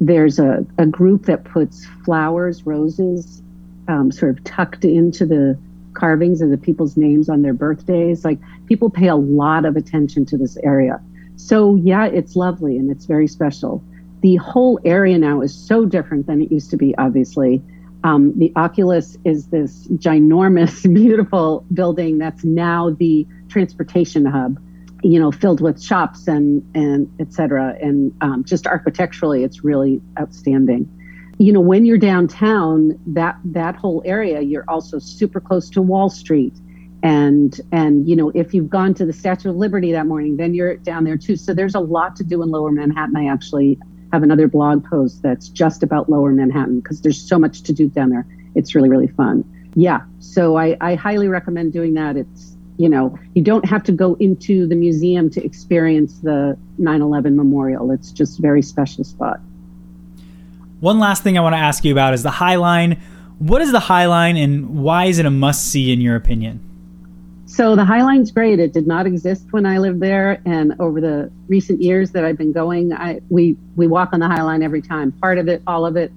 There's 0.00 0.38
a, 0.38 0.64
a 0.78 0.86
group 0.86 1.26
that 1.26 1.44
puts 1.44 1.86
flowers, 2.04 2.66
roses, 2.66 3.42
um, 3.88 4.10
sort 4.10 4.36
of 4.36 4.44
tucked 4.44 4.84
into 4.84 5.26
the 5.26 5.58
carvings 5.94 6.40
of 6.40 6.50
the 6.50 6.58
people's 6.58 6.96
names 6.96 7.28
on 7.28 7.42
their 7.42 7.54
birthdays. 7.54 8.24
Like 8.24 8.38
people 8.66 8.90
pay 8.90 9.08
a 9.08 9.16
lot 9.16 9.64
of 9.64 9.76
attention 9.76 10.24
to 10.26 10.36
this 10.36 10.56
area. 10.58 11.00
So 11.36 11.76
yeah, 11.76 12.06
it's 12.06 12.36
lovely 12.36 12.76
and 12.76 12.90
it's 12.90 13.06
very 13.06 13.26
special. 13.26 13.84
The 14.20 14.36
whole 14.36 14.78
area 14.84 15.18
now 15.18 15.40
is 15.40 15.54
so 15.54 15.84
different 15.84 16.26
than 16.26 16.42
it 16.42 16.52
used 16.52 16.70
to 16.70 16.76
be, 16.76 16.94
obviously. 16.96 17.62
Um, 18.04 18.36
the 18.38 18.52
Oculus 18.56 19.16
is 19.24 19.48
this 19.48 19.86
ginormous, 19.88 20.82
beautiful 20.94 21.64
building 21.72 22.18
that's 22.18 22.44
now 22.44 22.90
the 22.90 23.26
transportation 23.48 24.24
hub 24.26 24.58
you 25.02 25.18
know, 25.18 25.32
filled 25.32 25.60
with 25.60 25.82
shops 25.82 26.28
and 26.28 26.64
and 26.74 27.12
etc. 27.20 27.76
And 27.80 28.14
um, 28.20 28.44
just 28.44 28.66
architecturally, 28.66 29.42
it's 29.44 29.64
really 29.64 30.00
outstanding. 30.18 30.88
You 31.42 31.52
know, 31.52 31.60
when 31.60 31.84
you're 31.84 31.98
downtown, 31.98 33.00
that 33.04 33.36
that 33.46 33.74
whole 33.74 34.00
area, 34.04 34.42
you're 34.42 34.64
also 34.68 35.00
super 35.00 35.40
close 35.40 35.68
to 35.70 35.82
Wall 35.82 36.08
Street, 36.08 36.54
and 37.02 37.60
and 37.72 38.08
you 38.08 38.14
know, 38.14 38.30
if 38.32 38.54
you've 38.54 38.70
gone 38.70 38.94
to 38.94 39.04
the 39.04 39.12
Statue 39.12 39.50
of 39.50 39.56
Liberty 39.56 39.90
that 39.90 40.06
morning, 40.06 40.36
then 40.36 40.54
you're 40.54 40.76
down 40.76 41.02
there 41.02 41.16
too. 41.16 41.34
So 41.34 41.52
there's 41.52 41.74
a 41.74 41.80
lot 41.80 42.14
to 42.16 42.22
do 42.22 42.44
in 42.44 42.52
Lower 42.52 42.70
Manhattan. 42.70 43.16
I 43.16 43.26
actually 43.26 43.76
have 44.12 44.22
another 44.22 44.46
blog 44.46 44.84
post 44.88 45.20
that's 45.22 45.48
just 45.48 45.82
about 45.82 46.08
Lower 46.08 46.30
Manhattan 46.30 46.78
because 46.78 47.00
there's 47.00 47.20
so 47.20 47.40
much 47.40 47.62
to 47.62 47.72
do 47.72 47.88
down 47.88 48.10
there. 48.10 48.24
It's 48.54 48.76
really 48.76 48.88
really 48.88 49.08
fun. 49.08 49.42
Yeah, 49.74 50.02
so 50.20 50.56
I, 50.56 50.76
I 50.80 50.94
highly 50.94 51.26
recommend 51.26 51.72
doing 51.72 51.94
that. 51.94 52.16
It's 52.16 52.56
you 52.76 52.88
know, 52.88 53.18
you 53.34 53.42
don't 53.42 53.64
have 53.64 53.82
to 53.82 53.92
go 53.92 54.14
into 54.20 54.68
the 54.68 54.76
museum 54.76 55.28
to 55.30 55.44
experience 55.44 56.20
the 56.20 56.56
9/11 56.78 57.34
memorial. 57.34 57.90
It's 57.90 58.12
just 58.12 58.38
a 58.38 58.42
very 58.42 58.62
special 58.62 59.02
spot. 59.02 59.40
One 60.82 60.98
last 60.98 61.22
thing 61.22 61.38
I 61.38 61.40
want 61.42 61.52
to 61.52 61.60
ask 61.60 61.84
you 61.84 61.92
about 61.92 62.12
is 62.12 62.24
the 62.24 62.30
High 62.32 62.56
Line. 62.56 63.00
What 63.38 63.62
is 63.62 63.70
the 63.70 63.78
High 63.78 64.06
Line 64.06 64.36
and 64.36 64.82
why 64.82 65.04
is 65.04 65.20
it 65.20 65.26
a 65.26 65.30
must 65.30 65.70
see 65.70 65.92
in 65.92 66.00
your 66.00 66.16
opinion? 66.16 66.58
So 67.46 67.76
the 67.76 67.84
High 67.84 68.02
Line's 68.02 68.32
great. 68.32 68.58
It 68.58 68.72
did 68.72 68.88
not 68.88 69.06
exist 69.06 69.46
when 69.52 69.64
I 69.64 69.78
lived 69.78 70.00
there, 70.00 70.42
and 70.44 70.74
over 70.80 71.00
the 71.00 71.30
recent 71.46 71.80
years 71.80 72.10
that 72.10 72.24
I've 72.24 72.36
been 72.36 72.50
going, 72.50 72.92
I 72.92 73.20
we 73.28 73.56
we 73.76 73.86
walk 73.86 74.08
on 74.12 74.18
the 74.18 74.26
High 74.26 74.42
Line 74.42 74.60
every 74.60 74.82
time. 74.82 75.12
Part 75.12 75.38
of 75.38 75.46
it, 75.46 75.62
all 75.68 75.86
of 75.86 75.96
it, 75.96 76.10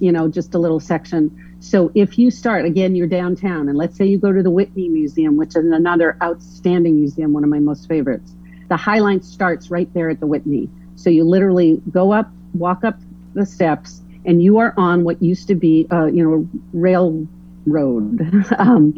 you 0.00 0.12
know, 0.12 0.28
just 0.28 0.54
a 0.54 0.58
little 0.58 0.80
section. 0.80 1.56
So 1.60 1.90
if 1.94 2.18
you 2.18 2.30
start, 2.30 2.66
again, 2.66 2.94
you're 2.94 3.06
downtown, 3.06 3.70
and 3.70 3.78
let's 3.78 3.96
say 3.96 4.04
you 4.04 4.18
go 4.18 4.34
to 4.34 4.42
the 4.42 4.50
Whitney 4.50 4.90
Museum, 4.90 5.38
which 5.38 5.56
is 5.56 5.64
another 5.64 6.18
outstanding 6.22 6.96
museum, 6.96 7.32
one 7.32 7.42
of 7.42 7.48
my 7.48 7.58
most 7.58 7.88
favorites. 7.88 8.34
The 8.68 8.76
High 8.76 8.98
Line 8.98 9.22
starts 9.22 9.70
right 9.70 9.90
there 9.94 10.10
at 10.10 10.20
the 10.20 10.26
Whitney. 10.26 10.68
So 10.96 11.08
you 11.08 11.24
literally 11.24 11.80
go 11.90 12.12
up, 12.12 12.30
walk 12.52 12.84
up 12.84 12.98
the 13.32 13.46
steps, 13.46 14.02
and 14.24 14.42
you 14.42 14.58
are 14.58 14.74
on 14.76 15.04
what 15.04 15.22
used 15.22 15.48
to 15.48 15.54
be, 15.54 15.86
uh, 15.90 16.06
you 16.06 16.22
know, 16.22 16.48
railroad 16.72 18.20
um, 18.58 18.94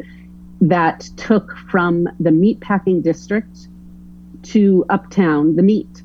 that 0.61 1.01
took 1.17 1.55
from 1.69 2.07
the 2.19 2.29
meatpacking 2.29 3.03
district 3.03 3.67
to 4.43 4.85
uptown, 4.89 5.55
the 5.55 5.63
meat. 5.63 6.03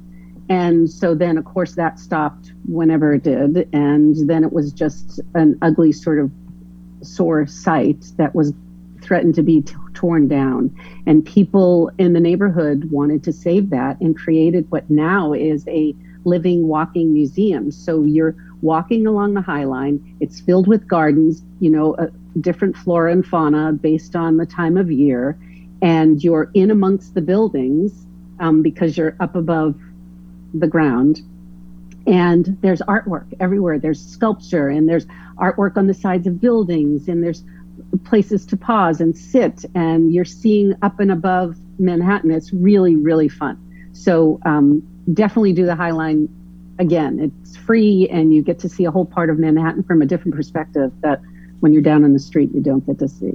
And 0.48 0.88
so 0.88 1.14
then, 1.14 1.36
of 1.36 1.44
course, 1.44 1.74
that 1.74 1.98
stopped 1.98 2.52
whenever 2.66 3.12
it 3.14 3.22
did. 3.22 3.68
And 3.72 4.28
then 4.28 4.44
it 4.44 4.52
was 4.52 4.72
just 4.72 5.20
an 5.34 5.58
ugly 5.60 5.92
sort 5.92 6.18
of 6.18 6.30
sore 7.02 7.46
site 7.46 8.06
that 8.16 8.34
was 8.34 8.52
threatened 9.02 9.34
to 9.34 9.42
be 9.42 9.62
t- 9.62 9.74
torn 9.94 10.28
down. 10.28 10.74
And 11.06 11.24
people 11.24 11.90
in 11.98 12.12
the 12.12 12.20
neighborhood 12.20 12.90
wanted 12.90 13.22
to 13.24 13.32
save 13.32 13.70
that 13.70 14.00
and 14.00 14.16
created 14.16 14.70
what 14.70 14.88
now 14.88 15.32
is 15.32 15.66
a 15.68 15.94
living 16.24 16.66
walking 16.66 17.12
museum. 17.12 17.70
So 17.70 18.02
you're 18.02 18.36
walking 18.62 19.06
along 19.06 19.34
the 19.34 19.40
High 19.40 19.64
Line, 19.64 20.16
it's 20.20 20.40
filled 20.40 20.66
with 20.66 20.86
gardens, 20.86 21.42
you 21.60 21.70
know, 21.70 21.94
uh, 21.94 22.08
different 22.40 22.76
flora 22.76 23.12
and 23.12 23.24
fauna 23.24 23.72
based 23.72 24.16
on 24.16 24.36
the 24.36 24.46
time 24.46 24.76
of 24.76 24.90
year. 24.90 25.38
And 25.80 26.22
you're 26.22 26.50
in 26.54 26.70
amongst 26.70 27.14
the 27.14 27.20
buildings 27.20 28.06
um, 28.40 28.62
because 28.62 28.96
you're 28.96 29.16
up 29.20 29.36
above 29.36 29.76
the 30.54 30.66
ground. 30.66 31.20
And 32.06 32.56
there's 32.62 32.80
artwork 32.82 33.26
everywhere. 33.38 33.78
There's 33.78 34.04
sculpture 34.04 34.68
and 34.68 34.88
there's 34.88 35.06
artwork 35.36 35.76
on 35.76 35.86
the 35.86 35.94
sides 35.94 36.26
of 36.26 36.40
buildings 36.40 37.08
and 37.08 37.22
there's 37.22 37.44
places 38.04 38.44
to 38.46 38.56
pause 38.56 39.00
and 39.00 39.16
sit 39.16 39.64
and 39.74 40.12
you're 40.12 40.24
seeing 40.24 40.74
up 40.82 41.00
and 41.00 41.12
above 41.12 41.56
manhattan. 41.78 42.30
It's 42.30 42.52
really 42.52 42.96
really 42.96 43.28
fun. 43.28 43.56
So 43.92 44.40
um, 44.44 44.82
definitely 45.12 45.52
do 45.52 45.66
the 45.66 45.76
high 45.76 45.90
line 45.90 46.28
again 46.78 47.18
it's 47.20 47.56
free 47.56 48.08
and 48.10 48.32
you 48.32 48.42
get 48.42 48.58
to 48.58 48.68
see 48.68 48.84
a 48.84 48.90
whole 48.90 49.06
part 49.06 49.30
of 49.30 49.38
manhattan 49.38 49.82
from 49.82 50.02
a 50.02 50.06
different 50.06 50.34
perspective 50.34 50.92
that 51.00 51.20
when 51.60 51.72
you're 51.72 51.82
down 51.82 52.04
on 52.04 52.12
the 52.12 52.18
street 52.18 52.50
you 52.54 52.60
don't 52.60 52.86
get 52.86 52.98
to 52.98 53.08
see 53.08 53.32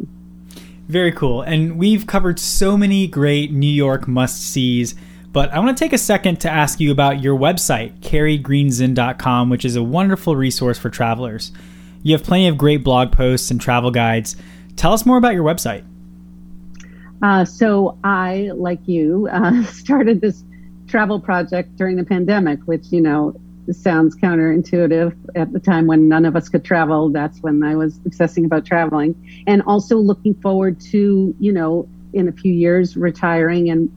very 0.88 1.12
cool 1.12 1.42
and 1.42 1.78
we've 1.78 2.08
covered 2.08 2.40
so 2.40 2.78
many 2.78 3.08
great 3.08 3.52
new 3.52 3.68
york 3.68 4.08
must 4.08 4.42
sees 4.42 4.96
but 5.34 5.52
I 5.52 5.58
want 5.58 5.76
to 5.76 5.84
take 5.84 5.94
a 5.94 5.98
second 5.98 6.42
to 6.42 6.50
ask 6.50 6.80
you 6.80 6.92
about 6.92 7.24
your 7.24 7.36
website, 7.36 8.00
carriegreenzin.com, 8.02 9.50
which 9.50 9.66
is 9.66 9.76
a 9.76 9.82
wonderful 9.82 10.36
resource 10.36 10.78
for 10.78 10.92
travelers. 10.92 11.52
You 12.04 12.14
have 12.14 12.24
plenty 12.24 12.48
of 12.48 12.56
great 12.56 12.84
blog 12.84 13.12
posts 13.12 13.50
and 13.50 13.60
travel 13.60 13.90
guides. 13.90 14.36
Tell 14.76 14.94
us 14.94 15.08
more 15.08 15.18
about 15.18 15.34
your 15.34 15.44
website. 15.44 15.84
Uh, 17.24 17.46
so, 17.46 17.98
I, 18.04 18.52
like 18.54 18.88
you, 18.88 19.28
uh, 19.32 19.64
started 19.64 20.22
this 20.22 20.44
travel 20.94 21.20
project 21.20 21.76
during 21.76 21.96
the 21.96 22.04
pandemic, 22.04 22.60
which, 22.66 22.92
you 22.92 23.02
know, 23.02 23.34
sounds 23.72 24.16
counterintuitive 24.16 25.12
at 25.34 25.52
the 25.52 25.60
time 25.60 25.88
when 25.88 26.08
none 26.08 26.24
of 26.24 26.36
us 26.36 26.50
could 26.50 26.64
travel. 26.64 27.10
That's 27.10 27.42
when 27.42 27.64
I 27.64 27.76
was 27.76 28.00
obsessing 28.06 28.46
about 28.46 28.64
traveling 28.64 29.16
and 29.48 29.64
also 29.64 29.98
looking 29.98 30.36
forward 30.36 30.80
to, 30.92 31.36
you 31.40 31.52
know, 31.52 31.90
in 32.14 32.28
a 32.28 32.32
few 32.32 32.54
years 32.54 32.96
retiring 32.96 33.72
and 33.72 33.90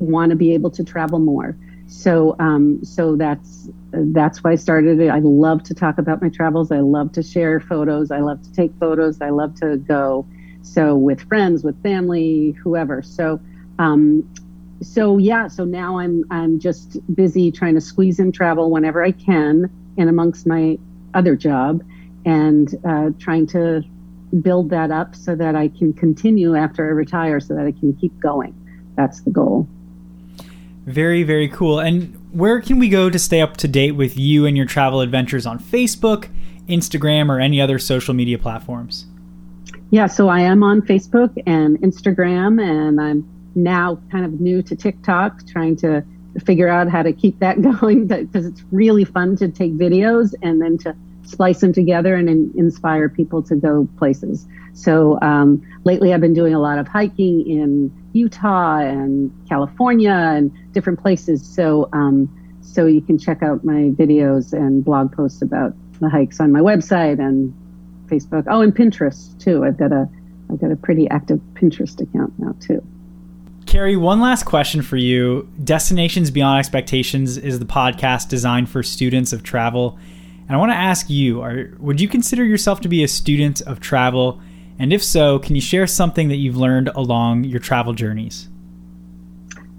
want 0.00 0.30
to 0.30 0.36
be 0.36 0.52
able 0.52 0.72
to 0.72 0.82
travel 0.82 1.20
more. 1.20 1.56
So, 1.86 2.34
um, 2.40 2.84
so 2.84 3.14
that's 3.14 3.68
that's 3.92 4.42
why 4.42 4.50
I 4.50 4.56
started 4.56 4.98
it. 4.98 5.08
I 5.08 5.20
love 5.20 5.62
to 5.64 5.74
talk 5.74 5.98
about 5.98 6.20
my 6.20 6.30
travels. 6.30 6.72
I 6.72 6.80
love 6.80 7.12
to 7.12 7.22
share 7.22 7.60
photos. 7.60 8.10
I 8.10 8.18
love 8.18 8.42
to 8.42 8.52
take 8.52 8.72
photos. 8.80 9.20
I 9.20 9.30
love 9.30 9.54
to 9.60 9.76
go. 9.76 10.26
So 10.62 10.96
with 10.96 11.20
friends, 11.28 11.62
with 11.62 11.80
family, 11.80 12.56
whoever. 12.60 13.02
So, 13.02 13.38
um, 13.78 14.24
so 14.82 15.18
yeah. 15.18 15.48
So 15.48 15.64
now 15.64 15.98
I'm 15.98 16.24
I'm 16.30 16.58
just 16.58 16.98
busy 17.14 17.50
trying 17.52 17.74
to 17.74 17.80
squeeze 17.80 18.18
in 18.18 18.32
travel 18.32 18.70
whenever 18.70 19.04
I 19.04 19.12
can, 19.12 19.70
and 19.98 20.08
amongst 20.08 20.46
my 20.46 20.78
other 21.14 21.36
job, 21.36 21.82
and 22.24 22.74
uh, 22.84 23.10
trying 23.18 23.46
to 23.48 23.82
build 24.42 24.70
that 24.70 24.90
up 24.90 25.14
so 25.16 25.34
that 25.34 25.56
I 25.56 25.68
can 25.68 25.92
continue 25.92 26.54
after 26.54 26.84
I 26.84 26.90
retire, 26.90 27.40
so 27.40 27.54
that 27.54 27.66
I 27.66 27.72
can 27.72 27.94
keep 27.96 28.18
going. 28.20 28.54
That's 28.96 29.20
the 29.22 29.30
goal. 29.30 29.68
Very, 30.86 31.22
very 31.22 31.48
cool. 31.48 31.78
And 31.78 32.16
where 32.32 32.60
can 32.60 32.78
we 32.78 32.88
go 32.88 33.10
to 33.10 33.18
stay 33.18 33.40
up 33.40 33.56
to 33.58 33.68
date 33.68 33.92
with 33.92 34.16
you 34.16 34.46
and 34.46 34.56
your 34.56 34.66
travel 34.66 35.00
adventures 35.00 35.46
on 35.46 35.58
Facebook, 35.58 36.28
Instagram, 36.68 37.28
or 37.28 37.38
any 37.40 37.60
other 37.60 37.78
social 37.78 38.14
media 38.14 38.38
platforms? 38.38 39.06
Yeah, 39.90 40.06
so 40.06 40.28
I 40.28 40.40
am 40.40 40.62
on 40.62 40.82
Facebook 40.82 41.40
and 41.46 41.78
Instagram, 41.80 42.62
and 42.62 43.00
I'm 43.00 43.28
now 43.54 44.00
kind 44.10 44.24
of 44.24 44.40
new 44.40 44.62
to 44.62 44.76
TikTok, 44.76 45.46
trying 45.46 45.76
to 45.76 46.04
figure 46.44 46.68
out 46.68 46.88
how 46.88 47.02
to 47.02 47.12
keep 47.12 47.38
that 47.40 47.60
going 47.80 48.06
because 48.06 48.46
it's 48.46 48.62
really 48.70 49.04
fun 49.04 49.36
to 49.36 49.48
take 49.48 49.72
videos 49.72 50.34
and 50.42 50.60
then 50.60 50.78
to 50.78 50.94
splice 51.24 51.60
them 51.60 51.72
together 51.72 52.14
and 52.14 52.28
in, 52.28 52.52
inspire 52.56 53.08
people 53.08 53.42
to 53.42 53.56
go 53.56 53.88
places. 53.98 54.46
So 54.72 55.20
um, 55.20 55.62
lately, 55.84 56.12
I've 56.12 56.20
been 56.20 56.34
doing 56.34 56.54
a 56.54 56.60
lot 56.60 56.78
of 56.78 56.88
hiking 56.88 57.48
in 57.48 57.92
Utah 58.12 58.78
and 58.78 59.32
California 59.48 60.12
and 60.12 60.52
different 60.72 61.00
places. 61.00 61.46
So 61.46 61.88
um, 61.92 62.28
so 62.62 62.86
you 62.86 63.00
can 63.00 63.18
check 63.18 63.42
out 63.42 63.64
my 63.64 63.90
videos 63.90 64.52
and 64.52 64.84
blog 64.84 65.12
posts 65.12 65.42
about 65.42 65.74
the 66.00 66.08
hikes 66.08 66.40
on 66.40 66.52
my 66.52 66.60
website 66.60 67.18
and 67.18 67.54
Facebook. 68.06 68.44
Oh, 68.48 68.60
and 68.60 68.74
Pinterest 68.74 69.38
too. 69.38 69.64
I've 69.64 69.76
got 69.76 69.92
a 69.92 70.08
I've 70.50 70.60
got 70.60 70.72
a 70.72 70.76
pretty 70.76 71.08
active 71.08 71.40
Pinterest 71.54 72.00
account 72.00 72.32
now 72.38 72.54
too. 72.60 72.82
Carrie, 73.70 73.94
one 73.94 74.20
last 74.20 74.46
question 74.46 74.82
for 74.82 74.96
you. 74.96 75.48
Destinations 75.62 76.32
Beyond 76.32 76.58
Expectations 76.58 77.36
is 77.38 77.60
the 77.60 77.64
podcast 77.64 78.28
designed 78.28 78.68
for 78.68 78.82
students 78.82 79.32
of 79.32 79.44
travel. 79.44 79.96
And 80.48 80.56
I 80.56 80.58
want 80.58 80.72
to 80.72 80.76
ask 80.76 81.08
you, 81.08 81.40
are, 81.40 81.70
would 81.78 82.00
you 82.00 82.08
consider 82.08 82.44
yourself 82.44 82.80
to 82.80 82.88
be 82.88 83.04
a 83.04 83.06
student 83.06 83.60
of 83.62 83.78
travel? 83.78 84.40
And 84.80 84.92
if 84.92 85.04
so, 85.04 85.38
can 85.38 85.54
you 85.54 85.60
share 85.60 85.86
something 85.86 86.26
that 86.30 86.38
you've 86.38 86.56
learned 86.56 86.88
along 86.96 87.44
your 87.44 87.60
travel 87.60 87.92
journeys? 87.92 88.48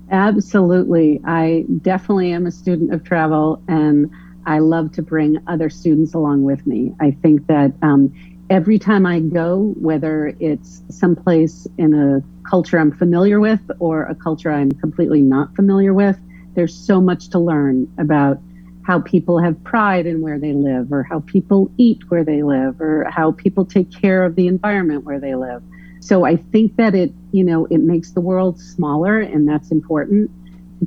Absolutely. 0.09 1.19
I 1.25 1.65
definitely 1.81 2.31
am 2.31 2.45
a 2.45 2.51
student 2.51 2.93
of 2.93 3.03
travel 3.03 3.61
and 3.67 4.09
I 4.45 4.59
love 4.59 4.93
to 4.93 5.01
bring 5.01 5.35
other 5.47 5.69
students 5.69 6.13
along 6.13 6.43
with 6.43 6.65
me. 6.65 6.93
I 7.01 7.11
think 7.11 7.45
that 7.47 7.73
um, 7.81 8.13
every 8.51 8.77
time 8.77 9.05
I 9.05 9.21
go, 9.21 9.73
whether 9.77 10.35
it's 10.41 10.83
someplace 10.89 11.67
in 11.77 11.93
a 11.93 12.21
culture 12.47 12.77
I'm 12.77 12.91
familiar 12.91 13.39
with 13.39 13.61
or 13.79 14.03
a 14.03 14.13
culture 14.13 14.51
I'm 14.51 14.73
completely 14.73 15.21
not 15.21 15.55
familiar 15.55 15.93
with, 15.93 16.19
there's 16.53 16.75
so 16.75 16.99
much 16.99 17.29
to 17.29 17.39
learn 17.39 17.87
about 17.97 18.39
how 18.85 18.99
people 18.99 19.41
have 19.41 19.63
pride 19.63 20.05
in 20.05 20.19
where 20.21 20.37
they 20.37 20.51
live, 20.51 20.91
or 20.91 21.03
how 21.03 21.21
people 21.21 21.71
eat 21.77 22.01
where 22.09 22.25
they 22.25 22.43
live, 22.43 22.81
or 22.81 23.09
how 23.09 23.31
people 23.31 23.63
take 23.63 23.89
care 23.89 24.25
of 24.25 24.35
the 24.35 24.47
environment 24.47 25.05
where 25.05 25.19
they 25.19 25.33
live. 25.33 25.63
So 26.01 26.25
I 26.25 26.35
think 26.35 26.75
that 26.75 26.93
it, 26.93 27.13
you 27.31 27.45
know, 27.45 27.67
it 27.67 27.77
makes 27.77 28.11
the 28.11 28.21
world 28.21 28.59
smaller, 28.59 29.19
and 29.19 29.47
that's 29.47 29.71
important 29.71 30.29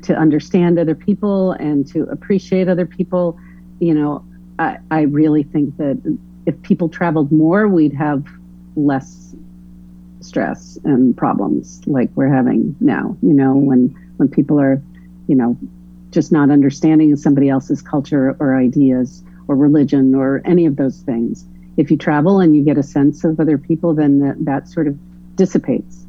to 0.03 0.15
understand 0.15 0.79
other 0.79 0.95
people 0.95 1.53
and 1.53 1.87
to 1.93 2.03
appreciate 2.11 2.69
other 2.69 2.85
people. 2.85 3.39
You 3.79 3.95
know, 3.95 4.25
I, 4.59 4.79
I 4.91 5.03
really 5.03 5.45
think 5.45 5.79
that 5.79 6.19
if 6.47 6.61
people 6.63 6.89
traveled 6.89 7.33
more, 7.33 7.69
we'd 7.69 7.95
have 7.95 8.27
less 8.77 9.35
stress 10.21 10.79
and 10.85 11.17
problems 11.17 11.83
like 11.87 12.11
we're 12.15 12.33
having 12.33 12.75
now. 12.81 13.17
You 13.23 13.35
know, 13.35 13.55
when 13.55 13.95
when 14.17 14.29
people 14.29 14.61
are, 14.61 14.83
you 15.27 15.35
know, 15.35 15.57
just 16.11 16.33
not 16.33 16.51
understanding 16.51 17.15
somebody 17.17 17.49
else's 17.49 17.83
culture 17.83 18.37
or 18.39 18.57
ideas 18.57 19.23
or 19.49 19.57
religion 19.57 20.15
or 20.15 20.41
any 20.45 20.65
of 20.67 20.77
those 20.77 21.01
things. 21.01 21.45
If 21.77 21.91
you 21.91 21.97
travel 21.97 22.39
and 22.39 22.55
you 22.55 22.63
get 22.63 22.79
a 22.79 22.83
sense 22.83 23.25
of 23.25 23.41
other 23.41 23.59
people, 23.59 23.95
then 23.95 24.21
that, 24.21 24.45
that 24.45 24.69
sort 24.69 24.87
of 24.87 24.97
dissipates. 25.37 26.07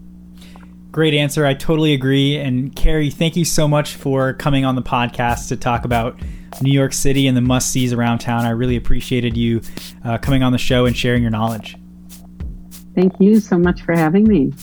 Great 0.96 1.14
answer. 1.14 1.46
I 1.46 1.54
totally 1.54 1.92
agree. 1.92 2.38
And 2.38 2.74
Carrie, 2.74 3.10
thank 3.10 3.36
you 3.36 3.44
so 3.44 3.68
much 3.68 3.96
for 3.96 4.32
coming 4.32 4.64
on 4.64 4.76
the 4.76 4.82
podcast 4.82 5.50
to 5.50 5.58
talk 5.58 5.84
about 5.84 6.18
New 6.62 6.72
York 6.72 6.94
City 6.94 7.28
and 7.28 7.36
the 7.36 7.42
must 7.42 7.70
sees 7.70 7.92
around 7.92 8.20
town. 8.20 8.46
I 8.46 8.52
really 8.52 8.78
appreciated 8.78 9.36
you 9.36 9.60
uh, 10.06 10.20
coming 10.20 10.42
on 10.42 10.54
the 10.54 10.58
show 10.58 10.86
and 10.86 10.96
sharing 10.96 11.22
your 11.22 11.32
knowledge. 11.32 11.76
Thank 12.96 13.12
you 13.20 13.42
so 13.42 13.58
much 13.58 13.82
for 13.82 13.94
having 13.94 14.24
me. 14.24 14.54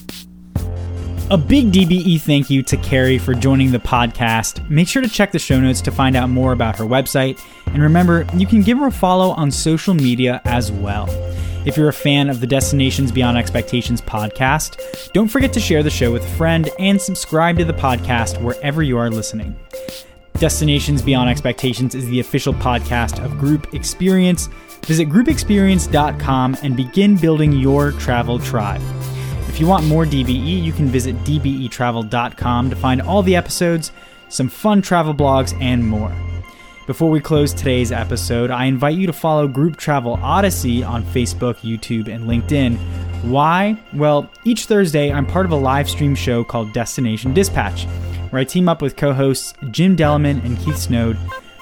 A 1.31 1.37
big 1.37 1.71
DBE 1.71 2.23
thank 2.23 2.49
you 2.49 2.63
to 2.63 2.79
Carrie 2.79 3.19
for 3.19 3.35
joining 3.35 3.71
the 3.71 3.79
podcast. 3.79 4.67
Make 4.71 4.89
sure 4.89 5.03
to 5.03 5.11
check 5.11 5.33
the 5.33 5.39
show 5.39 5.61
notes 5.61 5.83
to 5.83 5.91
find 5.91 6.17
out 6.17 6.31
more 6.31 6.55
about 6.55 6.77
her 6.77 6.85
website. 6.85 7.45
And 7.67 7.83
remember, 7.83 8.27
you 8.33 8.47
can 8.47 8.63
give 8.63 8.79
her 8.79 8.87
a 8.87 8.91
follow 8.91 9.33
on 9.33 9.51
social 9.51 9.93
media 9.93 10.41
as 10.47 10.73
well. 10.73 11.11
If 11.65 11.77
you're 11.77 11.89
a 11.89 11.93
fan 11.93 12.29
of 12.29 12.41
the 12.41 12.47
Destinations 12.47 13.13
Beyond 13.13 13.39
Expectations 13.39 14.01
podcast, 14.01 15.13
don't 15.13 15.29
forget 15.29 15.53
to 15.53 15.61
share 15.61 15.85
the 15.85 15.91
show 15.91 16.11
with 16.11 16.25
a 16.25 16.37
friend 16.37 16.69
and 16.81 17.01
subscribe 17.01 17.57
to 17.59 17.65
the 17.65 17.73
podcast 17.73 18.43
wherever 18.43 18.83
you 18.83 18.99
are 18.99 19.11
listening. 19.11 19.55
Destinations 20.35 21.03
Beyond 21.03 21.31
Expectations 21.31 21.95
is 21.95 22.09
the 22.09 22.19
official 22.19 22.53
podcast 22.53 23.25
of 23.25 23.39
Group 23.39 23.75
Experience. 23.75 24.49
Visit 24.87 25.09
groupexperience.com 25.09 26.57
and 26.65 26.77
begin 26.77 27.17
building 27.17 27.53
your 27.53 27.93
travel 27.93 28.41
tribe. 28.41 28.83
If 29.49 29.61
you 29.61 29.69
want 29.69 29.87
more 29.87 30.05
DBE, 30.05 30.65
you 30.65 30.73
can 30.73 30.89
visit 30.89 31.15
dbetravel.com 31.19 32.71
to 32.71 32.77
find 32.77 33.03
all 33.03 33.23
the 33.23 33.37
episodes, 33.37 33.93
some 34.29 34.49
fun 34.49 34.83
travel 34.83 35.15
blogs, 35.15 35.57
and 35.63 35.87
more. 35.87 36.13
Before 36.85 37.11
we 37.11 37.21
close 37.21 37.53
today's 37.53 37.93
episode, 37.93 38.51
I 38.51 38.65
invite 38.65 38.97
you 38.97 39.07
to 39.07 39.13
follow 39.13 39.47
Group 39.47 39.77
Travel 39.77 40.19
Odyssey 40.21 40.83
on 40.83 41.05
Facebook, 41.05 41.55
YouTube, 41.59 42.09
and 42.09 42.25
LinkedIn. 42.25 42.77
Why? 43.23 43.81
Well, 43.93 44.29
each 44.45 44.67
Thursday, 44.67 45.13
I'm 45.13 45.25
part 45.25 45.47
of 45.47 45.53
a 45.53 45.57
live 45.57 45.89
stream 45.89 46.17
show 46.17 46.43
called 46.43 46.73
Destination 46.73 47.33
Dispatch, 47.33 47.85
where 48.31 48.41
I 48.41 48.45
team 48.45 48.69
up 48.69 48.83
with 48.83 48.97
co 48.97 49.13
hosts 49.13 49.55
Jim 49.71 49.97
Delleman 49.97 50.45
and 50.45 50.59
Keith 50.59 50.77
Snowd 50.77 51.17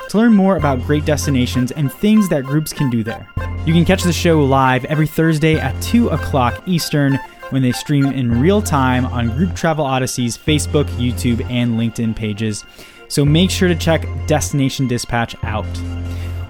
to 0.09 0.17
learn 0.17 0.33
more 0.33 0.57
about 0.57 0.81
great 0.85 1.05
destinations 1.05 1.71
and 1.71 1.93
things 1.93 2.31
that 2.31 2.45
groups 2.45 2.73
can 2.73 2.89
do 2.89 3.05
there. 3.05 3.29
You 3.67 3.75
can 3.75 3.85
catch 3.85 4.03
the 4.03 4.15
show 4.15 4.43
live 4.43 4.87
every 4.87 5.07
Thursday 5.07 5.59
at 5.59 5.79
2 5.83 6.09
o'clock 6.09 6.63
Eastern 6.65 7.19
when 7.51 7.61
they 7.61 7.73
stream 7.73 8.07
in 8.07 8.41
real 8.41 8.63
time 8.63 9.05
on 9.05 9.37
Group 9.37 9.55
Travel 9.55 9.85
Odyssey's 9.85 10.39
Facebook, 10.39 10.87
YouTube, 10.93 11.45
and 11.51 11.79
LinkedIn 11.79 12.17
pages. 12.17 12.65
So 13.11 13.25
make 13.25 13.51
sure 13.51 13.69
to 13.69 13.75
check 13.75 14.07
Destination 14.27 14.87
Dispatch 14.87 15.37
out. 15.43 15.67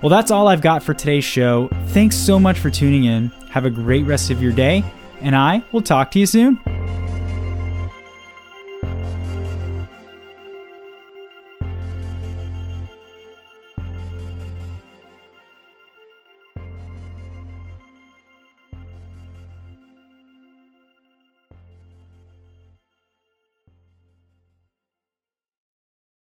Well, 0.02 0.10
that's 0.10 0.30
all 0.30 0.46
I've 0.46 0.60
got 0.60 0.82
for 0.82 0.94
today's 0.94 1.24
show. 1.24 1.68
Thanks 1.88 2.16
so 2.16 2.38
much 2.38 2.58
for 2.58 2.70
tuning 2.70 3.04
in. 3.04 3.28
Have 3.50 3.64
a 3.64 3.70
great 3.70 4.04
rest 4.06 4.30
of 4.30 4.42
your 4.42 4.52
day, 4.52 4.84
and 5.20 5.34
I 5.34 5.64
will 5.72 5.82
talk 5.82 6.10
to 6.12 6.18
you 6.18 6.26
soon. 6.26 6.60